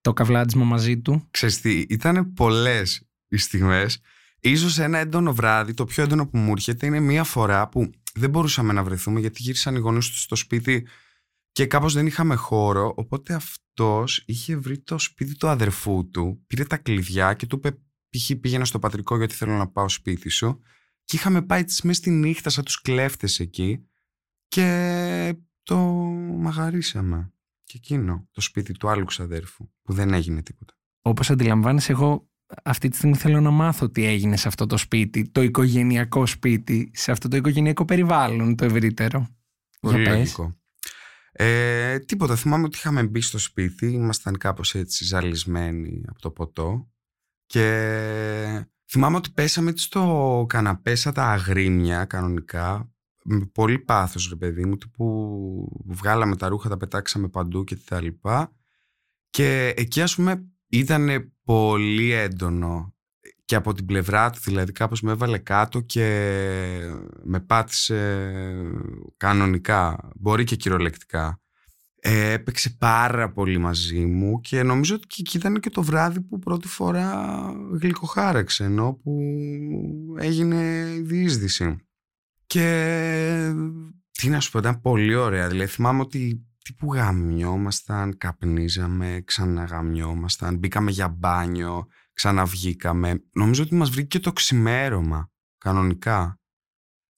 το 0.00 0.12
καβλάντισμα 0.12 0.64
μαζί 0.64 1.00
του; 1.00 1.28
Ξέρεις 1.30 1.60
τι, 1.60 1.84
ήταν 1.88 2.32
πολλές 2.32 3.08
οι 3.28 3.36
στιγμές. 3.36 4.00
Ίσως 4.40 4.78
ένα 4.78 4.98
έντονο 4.98 5.34
βράδυ, 5.34 5.74
το 5.74 5.84
πιο 5.84 6.02
έντονο 6.02 6.26
που 6.26 6.38
μου 6.38 6.50
έρχεται 6.52 6.86
είναι 6.86 7.00
μία 7.00 7.24
φορά 7.24 7.68
που 7.68 7.90
δεν 8.14 8.30
μπορούσαμε 8.30 8.72
να 8.72 8.82
βρεθούμε 8.82 9.20
γιατί 9.20 9.42
γύρισαν 9.42 9.74
οι 9.74 9.78
γονείς 9.78 10.08
τους 10.08 10.22
στο 10.22 10.36
σπίτι 10.36 10.86
και 11.52 11.66
κάπως 11.66 11.92
δεν 11.92 12.06
είχαμε 12.06 12.34
χώρο. 12.34 12.92
Οπότε 12.96 13.34
αυτός 13.34 14.22
είχε 14.26 14.56
βρει 14.56 14.78
το 14.78 14.98
σπίτι 14.98 15.36
του 15.36 15.48
αδερφού 15.48 16.08
του, 16.10 16.42
πήρε 16.46 16.64
τα 16.64 16.76
κλειδιά 16.76 17.34
και 17.34 17.46
του 17.46 17.56
είπε 17.56 17.78
π.χ. 18.12 18.30
πήγαινα 18.40 18.64
στο 18.64 18.78
πατρικό 18.78 19.16
γιατί 19.16 19.34
θέλω 19.34 19.52
να 19.52 19.68
πάω 19.68 19.88
σπίτι 19.88 20.28
σου. 20.28 20.60
Και 21.04 21.16
είχαμε 21.16 21.42
πάει 21.42 21.64
τις 21.64 21.82
μέσα 21.82 22.00
στη 22.00 22.10
νύχτα 22.10 22.50
σαν 22.50 22.64
τους 22.64 22.80
κλέφτες 22.80 23.40
εκεί 23.40 23.86
και 24.48 25.34
το 25.62 25.76
μαγαρίσαμε. 26.38 27.32
Και 27.64 27.76
εκείνο, 27.76 28.28
το 28.30 28.40
σπίτι 28.40 28.72
του 28.72 28.88
άλλου 28.88 29.04
ξαδέρφου, 29.04 29.70
που 29.82 29.92
δεν 29.92 30.12
έγινε 30.12 30.42
τίποτα. 30.42 30.74
Όπως 31.02 31.30
αντιλαμβάνεσαι 31.30 31.92
εγώ 31.92 32.30
αυτή 32.64 32.88
τη 32.88 32.96
στιγμή 32.96 33.16
θέλω 33.16 33.40
να 33.40 33.50
μάθω 33.50 33.90
τι 33.90 34.04
έγινε 34.04 34.36
σε 34.36 34.48
αυτό 34.48 34.66
το 34.66 34.76
σπίτι, 34.76 35.28
το 35.28 35.42
οικογενειακό 35.42 36.26
σπίτι, 36.26 36.90
σε 36.94 37.10
αυτό 37.10 37.28
το 37.28 37.36
οικογενειακό 37.36 37.84
περιβάλλον 37.84 38.56
το 38.56 38.64
ευρύτερο. 38.64 39.28
Πολύ 39.80 40.02
Για 40.02 40.10
πες. 40.10 40.18
λογικό. 40.18 40.56
Ε, 41.32 41.98
τίποτα, 41.98 42.36
θυμάμαι 42.36 42.64
ότι 42.64 42.76
είχαμε 42.76 43.02
μπει 43.02 43.20
στο 43.20 43.38
σπίτι, 43.38 43.86
ήμασταν 43.86 44.38
κάπως 44.38 44.74
έτσι 44.74 45.04
ζαλισμένοι 45.04 46.02
από 46.06 46.20
το 46.20 46.30
ποτό 46.30 46.91
και 47.52 48.66
θυμάμαι 48.90 49.16
ότι 49.16 49.30
πέσαμε 49.30 49.70
έτσι 49.70 49.84
στο 49.84 50.44
καναπέ 50.48 50.94
σαν 50.94 51.12
τα 51.12 51.24
αγρίμια 51.24 52.04
κανονικά 52.04 52.92
με 53.24 53.46
πολύ 53.52 53.78
πάθος 53.78 54.28
ρε 54.28 54.36
παιδί 54.36 54.64
μου 54.64 54.76
που 54.92 55.82
βγάλαμε 55.86 56.36
τα 56.36 56.48
ρούχα, 56.48 56.68
τα 56.68 56.76
πετάξαμε 56.76 57.28
παντού 57.28 57.64
και 57.64 57.76
τα 57.76 58.00
λοιπά 58.00 58.52
και 59.30 59.74
εκεί 59.76 60.02
ας 60.02 60.14
πούμε 60.14 60.44
ήταν 60.68 61.32
πολύ 61.44 62.10
έντονο 62.10 62.94
και 63.44 63.54
από 63.54 63.72
την 63.72 63.86
πλευρά 63.86 64.30
του 64.30 64.38
δηλαδή 64.42 64.72
κάπως 64.72 65.00
με 65.00 65.10
έβαλε 65.10 65.38
κάτω 65.38 65.80
και 65.80 66.06
με 67.22 67.40
πάτησε 67.40 68.32
κανονικά, 69.16 70.10
μπορεί 70.16 70.44
και 70.44 70.56
κυριολεκτικά. 70.56 71.40
Ε, 72.04 72.32
έπαιξε 72.32 72.76
πάρα 72.78 73.32
πολύ 73.32 73.58
μαζί 73.58 74.06
μου 74.06 74.40
και 74.40 74.62
νομίζω 74.62 74.94
ότι 74.94 75.06
και 75.06 75.16
εκεί 75.18 75.36
ήταν 75.36 75.60
και 75.60 75.70
το 75.70 75.82
βράδυ 75.82 76.20
που 76.20 76.38
πρώτη 76.38 76.68
φορά 76.68 77.42
γλυκοχάραξε 77.72 78.64
ενώ 78.64 78.92
που 79.02 79.20
έγινε 80.18 80.56
η 80.96 81.00
διείσδυση. 81.00 81.76
Και 82.46 83.52
τι 84.12 84.28
να 84.28 84.40
σου 84.40 84.50
πω, 84.50 84.58
ήταν 84.58 84.80
πολύ 84.80 85.14
ωραία. 85.14 85.48
Δηλαδή 85.48 85.70
θυμάμαι 85.70 86.00
ότι 86.00 86.46
τύπου 86.64 86.94
γαμιόμασταν, 86.94 88.16
καπνίζαμε, 88.18 89.22
ξαναγαμιόμασταν, 89.24 90.56
μπήκαμε 90.56 90.90
για 90.90 91.08
μπάνιο, 91.08 91.86
ξαναβγήκαμε. 92.12 93.24
Νομίζω 93.32 93.62
ότι 93.62 93.74
μας 93.74 93.90
βρήκε 93.90 94.06
και 94.06 94.24
το 94.24 94.32
ξημέρωμα, 94.32 95.30
κανονικά. 95.58 96.40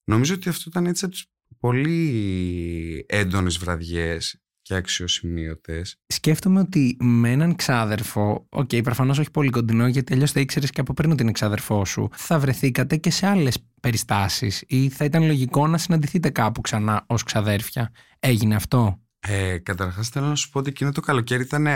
Νομίζω 0.05 0.35
ότι 0.35 0.49
αυτό 0.49 0.64
ήταν 0.69 0.87
έτσι 0.87 1.05
από 1.05 1.14
τις 1.14 1.26
πολύ 1.59 3.05
έντονες 3.09 3.59
βραδιές 3.59 4.43
και 4.64 4.75
αξιοσημείωτες. 4.75 5.97
Σκέφτομαι 6.06 6.61
ότι 6.61 6.97
με 7.00 7.30
έναν 7.30 7.54
ξάδερφο, 7.54 8.47
OK, 8.49 8.68
okay, 8.73 8.83
προφανώς 8.83 9.18
όχι 9.18 9.30
πολύ 9.30 9.50
κοντινό, 9.50 9.87
γιατί 9.87 10.12
αλλιώς 10.12 10.33
θα 10.33 10.40
ήξερες 10.40 10.71
και 10.71 10.80
από 10.80 10.92
πριν 10.92 11.11
ότι 11.11 11.23
είναι 11.23 11.33
ξάδερφό 11.33 11.85
σου, 11.85 12.09
θα 12.12 12.38
βρεθήκατε 12.38 12.97
και 12.97 13.11
σε 13.11 13.26
άλλες 13.26 13.59
περιστάσεις 13.80 14.64
ή 14.66 14.88
θα 14.88 15.04
ήταν 15.04 15.26
λογικό 15.26 15.66
να 15.66 15.78
συναντηθείτε 15.78 16.30
κάπου 16.30 16.61
ξανά 16.61 17.04
ως 17.06 17.23
ξαδέρφια. 17.23 17.90
Έγινε 18.18 18.54
αυτό; 18.54 19.00
Ε, 19.21 19.59
καταρχάς 19.59 20.09
θέλω 20.09 20.26
να 20.26 20.35
σου 20.35 20.50
πω 20.50 20.59
ότι 20.59 20.68
εκείνο 20.68 20.92
το 20.92 21.00
καλοκαίρι 21.00 21.42
ήταν 21.42 21.66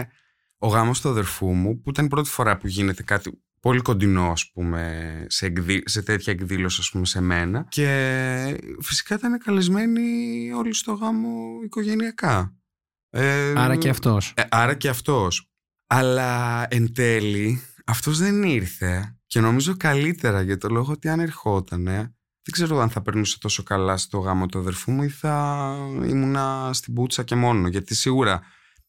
ο 0.59 0.69
γάμος 0.69 1.01
του 1.01 1.09
αδερφού 1.09 1.55
μου 1.55 1.81
που 1.81 1.91
ήταν 1.91 2.05
η 2.05 2.09
πρώτη 2.09 2.29
φορά 2.29 2.57
που 2.57 2.67
γίνεται 2.67 3.03
κάτι 3.03 3.43
πολύ 3.61 3.81
κοντινό 3.81 4.31
ας 4.31 4.51
πούμε 4.53 5.25
σε, 5.29 5.47
εκδη... 5.47 5.83
σε 5.85 6.03
τέτοια 6.03 6.33
εκδήλωση 6.33 6.79
ας 6.81 6.91
πούμε 6.91 7.07
σε 7.07 7.21
μένα 7.21 7.67
και 7.69 8.61
φυσικά 8.81 9.15
ήταν 9.15 9.39
καλεσμένοι 9.39 10.51
όλοι 10.53 10.75
στο 10.75 10.93
γάμο 10.93 11.31
οικογενειακά. 11.65 12.53
Ε, 13.11 13.53
άρα 13.57 13.77
και 13.77 13.89
αυτός. 13.89 14.33
Ε, 14.37 14.43
άρα 14.51 14.75
και 14.75 14.89
αυτός. 14.89 15.51
Αλλά 15.87 16.67
εν 16.71 16.93
τέλει 16.93 17.63
αυτός 17.85 18.19
δεν 18.19 18.43
ήρθε 18.43 19.17
και 19.27 19.41
νομίζω 19.41 19.77
καλύτερα 19.77 20.43
για 20.43 20.59
το 20.59 20.69
λόγο 20.69 20.93
ότι 20.93 21.09
αν 21.09 21.21
ερχότανε 21.21 21.97
δεν 22.43 22.53
ξέρω 22.53 22.79
αν 22.79 22.91
θα 22.91 23.03
περνούσε 23.03 23.39
τόσο 23.39 23.63
καλά 23.63 23.97
στο 23.97 24.19
γάμο 24.19 24.47
του 24.47 24.59
αδερφού 24.59 24.91
μου 24.91 25.03
ή 25.03 25.09
θα 25.09 25.77
ήμουνα 26.05 26.71
στην 26.73 26.95
πούτσα 26.95 27.23
και 27.23 27.35
μόνος 27.35 27.71
γιατί 27.71 27.95
σίγουρα 27.95 28.41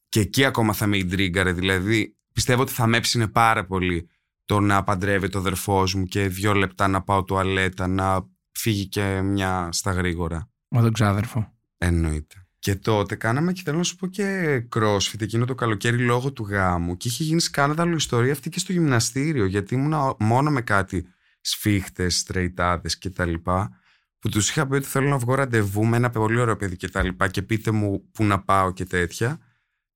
και 0.10 0.20
εκεί 0.20 0.46
ακόμα 0.46 0.74
θα 0.74 0.88
με 0.88 0.98
ιντρίγκαρε 0.98 1.52
δηλαδή 1.52 2.18
πιστεύω 2.34 2.62
ότι 2.62 2.72
θα 2.72 2.88
με 2.88 2.98
έψινε 2.98 3.28
πάρα 3.28 3.66
πολύ 3.66 4.10
το 4.46 4.60
να 4.60 4.84
παντρεύει 4.84 5.30
το 5.30 5.40
αδερφός 5.40 5.94
μου 5.94 6.06
και 6.06 6.28
δύο 6.28 6.54
λεπτά 6.54 6.88
να 6.88 7.02
πάω 7.02 7.24
τουαλέτα 7.24 7.88
να 7.88 8.28
φύγει 8.52 8.88
και 8.88 9.22
μια 9.22 9.70
στα 9.72 9.92
γρήγορα. 9.92 10.50
Με 10.68 10.82
τον 10.82 10.94
ξάδερφο. 10.94 11.54
Εννοείται. 11.78 12.48
Και 12.60 12.76
τότε 12.76 13.16
κάναμε 13.16 13.52
και 13.52 13.62
θέλω 13.66 13.78
να 13.78 13.84
σου 13.84 13.96
πω 13.96 14.08
και 14.08 14.58
crossfit 14.76 15.22
εκείνο 15.22 15.46
το 15.46 15.56
καλοκαίρι 15.56 15.98
λόγω 15.98 16.34
του 16.34 16.44
γάμου 16.50 16.98
και 16.98 17.08
είχε 17.08 17.24
γίνει 17.24 17.42
σκάνδαλο 17.42 17.96
ιστορία 17.96 18.32
αυτή 18.32 18.50
και 18.50 18.60
στο 18.60 18.72
γυμναστήριο 18.72 19.46
γιατί 19.46 19.76
ήμουν 19.76 20.16
μόνο 20.20 20.52
με 20.52 20.62
κάτι 20.62 21.08
σφίχτες, 21.42 22.18
στρεϊτάδες 22.18 22.98
και 22.98 23.10
τα 23.10 23.26
λοιπά 23.26 23.80
που 24.20 24.30
τους 24.30 24.50
είχα 24.50 24.68
πει 24.68 24.76
ότι 24.76 24.86
θέλω 24.86 25.10
να 25.10 25.18
βγω 25.18 25.36
ραντεβού 25.36 25.86
με 25.86 25.98
ένα 25.98 26.10
πολύ 26.10 26.40
ωραίο 26.40 26.56
παιδί 26.56 26.76
και 26.76 26.90
τα 26.90 27.04
λοιπά 27.04 27.28
και 27.28 27.42
πείτε 27.42 27.72
μου 27.72 28.10
που 28.12 28.24
να 28.24 28.42
πάω 28.42 28.74
και 28.74 28.86
τέτοια. 28.86 29.40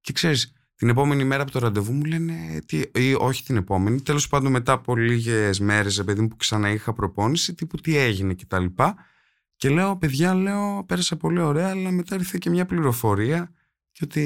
Και 0.02 0.14
ξέρεις 0.14 0.54
την 0.76 0.90
επόμενη 0.90 1.24
μέρα 1.24 1.42
από 1.42 1.52
το 1.52 1.60
ραντεβού 1.60 1.94
μου 1.94 2.04
λένε 2.04 2.62
τι, 2.66 2.82
ή 2.94 3.14
όχι 3.14 3.44
την 3.44 3.56
επόμενη 3.58 4.02
τέλος 4.02 4.28
πάντων 4.28 4.52
μετά 4.52 4.72
από 4.72 4.96
λίγες 4.96 5.60
μέρες 5.60 6.04
παιδί 6.04 6.22
μου 6.22 6.28
που 6.28 6.36
ξανά 6.36 6.70
είχα 6.70 6.94
προπόνηση 6.94 7.54
τύπου 7.54 7.78
τι 7.78 7.98
έγινε 7.98 8.34
και 8.34 8.46
τα 8.46 8.60
λοιπά 8.60 8.96
και 9.64 9.70
λέω, 9.70 9.98
παιδιά, 9.98 10.34
λέω, 10.34 10.84
πέρασα 10.88 11.18
πολύ 11.18 11.40
ωραία, 11.40 11.70
αλλά 11.70 11.92
μετά 11.92 12.16
ήρθε 12.16 12.38
και 12.42 12.50
μια 12.50 12.66
πληροφορία 12.66 13.52
και 13.92 14.02
ότι 14.04 14.22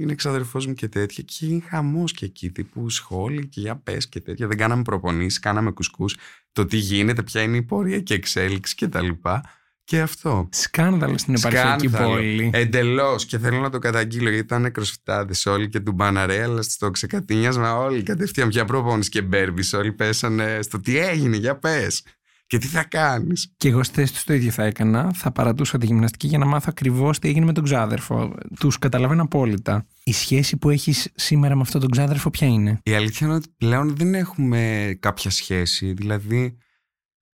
είναι 0.00 0.12
εξαδερφός 0.12 0.66
μου 0.66 0.74
και 0.74 0.88
τέτοια. 0.88 1.24
Και 1.26 1.46
είναι 1.46 1.62
χαμός 1.68 2.12
και 2.12 2.24
εκεί, 2.24 2.50
τύπου 2.50 2.90
σχόλοι 2.90 3.46
και 3.46 3.60
για 3.60 3.76
πες 3.76 4.08
και 4.08 4.20
τέτοια. 4.20 4.46
Δεν 4.46 4.56
κάναμε 4.56 4.82
προπονήσεις, 4.82 5.38
κάναμε 5.38 5.70
κουσκούς. 5.70 6.16
Το 6.52 6.64
τι 6.64 6.76
γίνεται, 6.76 7.22
ποια 7.22 7.42
είναι 7.42 7.56
η 7.56 7.62
πορεία 7.62 8.00
και 8.00 8.14
εξέλιξη 8.14 8.74
και 8.74 8.88
τα 8.88 9.02
λοιπά. 9.02 9.42
Και 9.84 10.00
αυτό. 10.00 10.48
Σκάνδαλο 10.52 11.18
στην 11.18 11.34
επαρχιακή 11.34 11.88
πόλη. 11.88 12.50
Εντελώς. 12.52 13.26
Και 13.26 13.38
θέλω 13.38 13.60
να 13.60 13.70
το 13.70 13.78
καταγγείλω 13.78 14.28
γιατί 14.28 14.44
ήταν 14.44 14.72
κροσφυτάδε 14.72 15.34
όλοι 15.46 15.68
και 15.68 15.80
του 15.80 15.92
μπαναρέ, 15.92 16.42
αλλά 16.42 16.62
στο 16.62 16.90
ξεκατίνιασμα 16.90 17.76
όλοι 17.76 18.02
κατευθείαν 18.02 18.48
πια 18.48 18.64
προπόνηση 18.64 19.10
και 19.10 19.22
μπέρμπις. 19.22 19.72
Όλοι 19.72 19.92
πέσανε 19.92 20.58
στο 20.62 20.80
τι 20.80 20.98
έγινε, 20.98 21.36
για 21.36 21.58
πες. 21.58 22.02
Και 22.50 22.58
τι 22.58 22.66
θα 22.66 22.84
κάνεις; 22.84 23.52
Και 23.56 23.68
εγώ 23.68 23.82
στη 23.82 23.94
θέση 23.94 24.12
τους 24.12 24.24
το 24.24 24.32
ίδιο 24.32 24.50
θα 24.50 24.64
έκανα. 24.64 25.12
Θα 25.14 25.32
παρατούσα 25.32 25.78
τη 25.78 25.86
γυμναστική 25.86 26.26
για 26.26 26.38
να 26.38 26.44
μάθω 26.46 26.66
ακριβώς 26.68 27.18
τι 27.18 27.28
έγινε 27.28 27.44
με 27.44 27.52
τον 27.52 27.64
ξάδερφο. 27.64 28.34
Τους 28.60 28.78
καταλαβαίνω 28.78 29.22
απόλυτα. 29.22 29.86
Η 30.04 30.12
σχέση 30.12 30.56
που 30.56 30.70
έχεις 30.70 31.12
σήμερα 31.14 31.54
με 31.54 31.60
αυτόν 31.60 31.80
τον 31.80 31.90
ξάδερφο, 31.90 32.30
ποια 32.30 32.46
είναι; 32.46 32.80
Η 32.82 32.94
αλήθεια 32.94 33.26
είναι 33.26 33.36
ότι 33.36 33.48
πλέον 33.56 33.96
δεν 33.96 34.14
έχουμε 34.14 34.96
κάποια 35.00 35.30
σχέση. 35.30 35.92
Δηλαδή, 35.92 36.56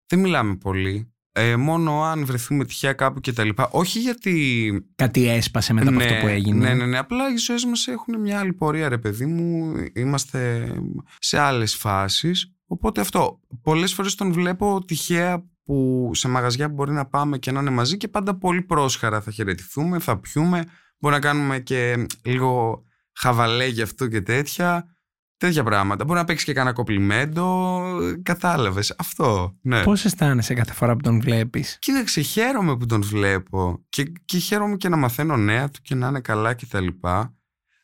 δεν 0.08 0.20
μιλάμε 0.20 0.56
πολύ. 0.56 1.14
Ε, 1.32 1.56
μόνο 1.56 2.04
αν 2.04 2.26
βρεθούμε 2.26 2.66
τυχαία 2.66 2.94
κάπου 2.94 3.20
και 3.20 3.34
τα 3.34 3.44
λοιπά. 3.44 3.70
Όχι 3.72 4.00
γιατί. 4.00 4.72
Κάτι 4.96 5.30
έσπασε 5.30 5.74
μετά 5.74 5.90
από 5.90 5.98
ναι, 5.98 6.06
αυτό 6.06 6.16
που 6.20 6.28
έγινε. 6.28 6.68
Ναι, 6.68 6.74
ναι, 6.74 6.86
ναι. 6.86 6.98
Απλά 6.98 7.32
οι 7.34 7.38
ζωές 7.38 7.66
μας 7.66 7.88
έχουν 7.88 8.20
μια 8.20 8.40
άλλη 8.40 8.54
πορεία, 8.54 8.90
ρε 8.90 8.98
παιδί 8.98 9.26
μου. 9.26 9.74
Είμαστε 9.94 10.72
σε 11.20 11.40
άλλες 11.40 11.76
φάσεις. 11.76 12.55
Οπότε 12.68 13.02
αυτό. 13.02 13.40
Πολλές 13.62 13.94
φορές 13.94 14.16
τον 14.16 14.32
βλέπω 14.32 14.84
τυχαία 14.86 15.46
που 15.64 16.10
σε 16.14 16.28
μαγαζιά 16.28 16.68
που 16.68 16.74
μπορεί 16.74 16.92
να 16.92 17.06
πάμε 17.06 17.38
και 17.38 17.52
να 17.52 17.60
είναι 17.60 17.70
μαζί 17.70 17.98
και 17.98 18.08
πάντα 18.08 18.38
πολύ 18.38 18.62
πρόσχαρα 18.62 19.22
θα 19.22 19.32
χαιρετηθούμε, 19.32 20.00
θα 20.00 20.20
πιούμε. 20.20 20.64
Μπορεί 21.00 21.14
να 21.16 21.22
κάνουμε 21.22 21.60
και 21.60 22.06
λίγο 22.24 22.84
χαβαλέ 23.14 23.66
γι' 23.66 23.82
αυτό 23.82 24.08
και 24.08 24.22
τέτοια. 24.22 24.90
Τέτοια 25.38 25.64
πράγματα. 25.64 26.06
Μπορεί 26.06 26.20
να 26.20 26.26
παίξεις 26.26 26.46
και 26.46 26.54
κανένα 26.54 26.76
κοπλιμέντο. 26.76 27.82
Κατάλαβες. 28.24 28.96
Αυτό. 28.98 29.58
Ναι. 29.62 29.84
Πώς 29.84 30.06
αισθάνεσαι 30.06 30.54
κάθε 30.54 30.74
φορά 30.74 30.96
που 30.96 31.02
τον 31.02 31.22
βλέπεις; 31.22 31.78
Κοίταξε, 31.80 32.22
χαίρομαι 32.22 32.78
που 32.78 32.86
τον 32.86 33.02
βλέπω. 33.02 33.86
Και, 33.90 34.12
και 34.26 34.38
χαίρομαι 34.38 34.76
και 34.76 34.90
να 34.90 34.98
μαθαίνω 34.98 35.38
νέα 35.38 35.70
του 35.70 35.80
και 35.82 35.96
να 35.96 36.08
είναι 36.08 36.20
καλά 36.20 36.54
κτλ. 36.54 36.88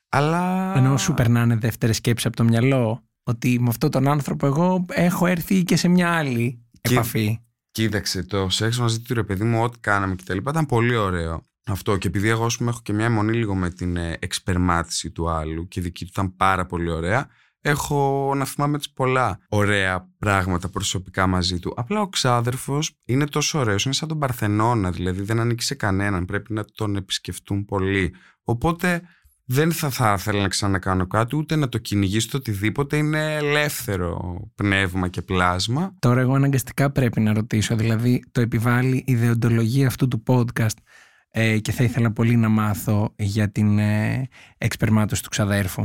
Αλλά. 0.09 0.73
Ενώ 0.75 0.97
σου 0.97 1.13
περνάνε 1.13 1.55
δεύτερες 1.55 1.95
σκέψεις 1.95 2.25
από 2.25 2.35
το 2.35 2.43
μυαλό; 2.43 3.03
Ότι 3.23 3.59
με 3.59 3.69
αυτόν 3.69 3.91
τον 3.91 4.07
άνθρωπο 4.07 4.45
εγώ 4.45 4.85
έχω 4.89 5.25
έρθει 5.25 5.63
και 5.63 5.75
σε 5.75 5.87
μια 5.87 6.09
άλλη 6.09 6.65
επαφή. 6.81 7.39
Κοίταξε, 7.71 8.23
το 8.23 8.49
σεξ 8.49 8.79
μαζί 8.79 9.01
του 9.01 9.13
ρε 9.13 9.23
παιδί 9.23 9.43
μου, 9.43 9.63
ό,τι 9.63 9.79
κάναμε 9.79 10.15
και 10.15 10.23
τα 10.25 10.33
λοιπά 10.33 10.51
ήταν 10.51 10.65
πολύ 10.65 10.95
ωραίο. 10.95 11.43
Αυτό 11.65 11.97
και 11.97 12.07
επειδή 12.07 12.29
εγώ 12.29 12.47
πούμε, 12.57 12.69
έχω 12.69 12.79
και 12.83 12.93
μια 12.93 13.05
αιμονή 13.05 13.33
λίγο 13.33 13.55
με 13.55 13.69
την 13.69 13.97
ε, 13.97 14.17
εξπερμάτιση 14.19 15.11
του 15.11 15.29
άλλου 15.29 15.67
και 15.67 15.79
η 15.79 15.83
δική 15.83 16.03
του 16.03 16.09
ήταν 16.13 16.35
πάρα 16.35 16.65
πολύ 16.65 16.89
ωραία, 16.89 17.27
έχω 17.61 18.33
να 18.35 18.45
θυμάμαι 18.45 18.75
έτσι 18.75 18.93
πολλά 18.93 19.39
ωραία 19.49 20.09
πράγματα 20.17 20.69
προσωπικά 20.69 21.27
μαζί 21.27 21.59
του. 21.59 21.73
Απλά 21.75 22.01
ο 22.01 22.07
ξάδερφος 22.07 22.99
είναι 23.05 23.25
τόσο 23.25 23.59
ωραίος, 23.59 23.85
είναι 23.85 23.93
σαν 23.93 24.07
τον 24.07 24.19
Παρθενώνα, 24.19 24.91
δηλαδή 24.91 25.21
δεν 25.21 25.39
ανήκει 25.39 25.63
σε 25.63 25.75
κανέναν, 25.75 26.25
πρέπει 26.25 26.53
να 26.53 26.65
τον 26.65 26.95
επισκεφτούν 26.95 27.65
πολύ. 27.65 28.13
Οπότε 28.43 29.01
δεν 29.45 29.71
θα, 29.71 29.89
θα 29.89 30.15
ήθελα 30.17 30.41
να 30.41 30.47
ξανακάνω 30.47 31.07
κάτι, 31.07 31.35
ούτε 31.35 31.55
να 31.55 31.69
το 31.69 31.77
κυνηγήσω 31.77 32.29
το 32.29 32.37
οτιδήποτε. 32.37 32.97
Είναι 32.97 33.35
ελεύθερο 33.35 34.39
πνεύμα 34.55 35.07
και 35.07 35.21
πλάσμα. 35.21 35.95
Τώρα 35.99 36.21
εγώ 36.21 36.33
αναγκαστικά 36.33 36.91
πρέπει 36.91 37.19
να 37.19 37.33
ρωτήσω, 37.33 37.75
δηλαδή 37.75 38.23
το 38.31 38.41
επιβάλλει 38.41 38.95
η 38.95 39.03
ιδεοντολογία 39.05 39.87
αυτού 39.87 40.07
του 40.07 40.23
podcast 40.27 40.77
ε, 41.31 41.59
και 41.59 41.71
θα 41.71 41.83
ήθελα 41.83 42.11
πολύ 42.11 42.35
να 42.35 42.49
μάθω 42.49 43.13
για 43.17 43.51
την 43.51 43.79
ε, 43.79 44.27
εξπερμάτωση 44.57 45.23
του 45.23 45.29
ξαδέρφου. 45.29 45.83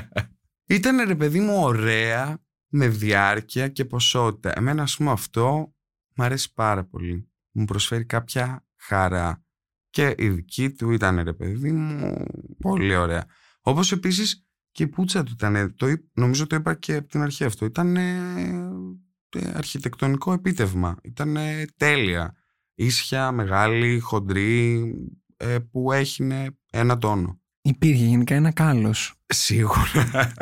Ήταν 0.66 1.06
ρε 1.06 1.14
παιδί 1.14 1.40
μου 1.40 1.62
ωραία, 1.62 2.38
με 2.68 2.88
διάρκεια 2.88 3.68
και 3.68 3.84
ποσότητα. 3.84 4.52
Εμένα 4.56 4.82
ας 4.82 4.96
πούμε 4.96 5.10
αυτό 5.10 5.74
μου 6.14 6.24
αρέσει 6.24 6.54
πάρα 6.54 6.84
πολύ. 6.84 7.28
Μου 7.50 7.64
προσφέρει 7.64 8.04
κάποια 8.04 8.66
χαρά. 8.76 9.44
Και 9.90 10.14
η 10.18 10.28
δική 10.28 10.70
του 10.70 10.90
ήταν 10.90 11.20
ρε 11.20 11.32
παιδί 11.32 11.72
μου 11.72 12.24
πολύ 12.58 12.96
ωραία. 12.96 13.24
Όπως 13.60 13.92
επίσης 13.92 14.46
και 14.70 14.82
η 14.82 14.88
πούτσα 14.88 15.22
του 15.22 15.32
ήταν, 15.32 15.74
το, 15.76 15.86
νομίζω 16.12 16.46
το 16.46 16.56
είπα 16.56 16.74
και 16.74 16.94
από 16.94 17.08
την 17.08 17.20
αρχή 17.20 17.44
αυτό, 17.44 17.64
ήταν 17.64 17.96
ε, 17.96 19.52
αρχιτεκτονικό 19.52 20.32
επίτευγμα, 20.32 20.96
ήταν 21.02 21.36
τέλεια. 21.76 22.34
Ίσια, 22.74 23.32
μεγάλη, 23.32 23.98
χοντρή, 23.98 24.92
ε, 25.36 25.58
που 25.58 25.92
έχει 25.92 26.28
ένα 26.70 26.98
τόνο. 26.98 27.40
Υπήρχε 27.62 28.04
γενικά 28.04 28.34
ένα 28.34 28.52
κάλος. 28.52 29.14
Σίγουρα. 29.26 30.32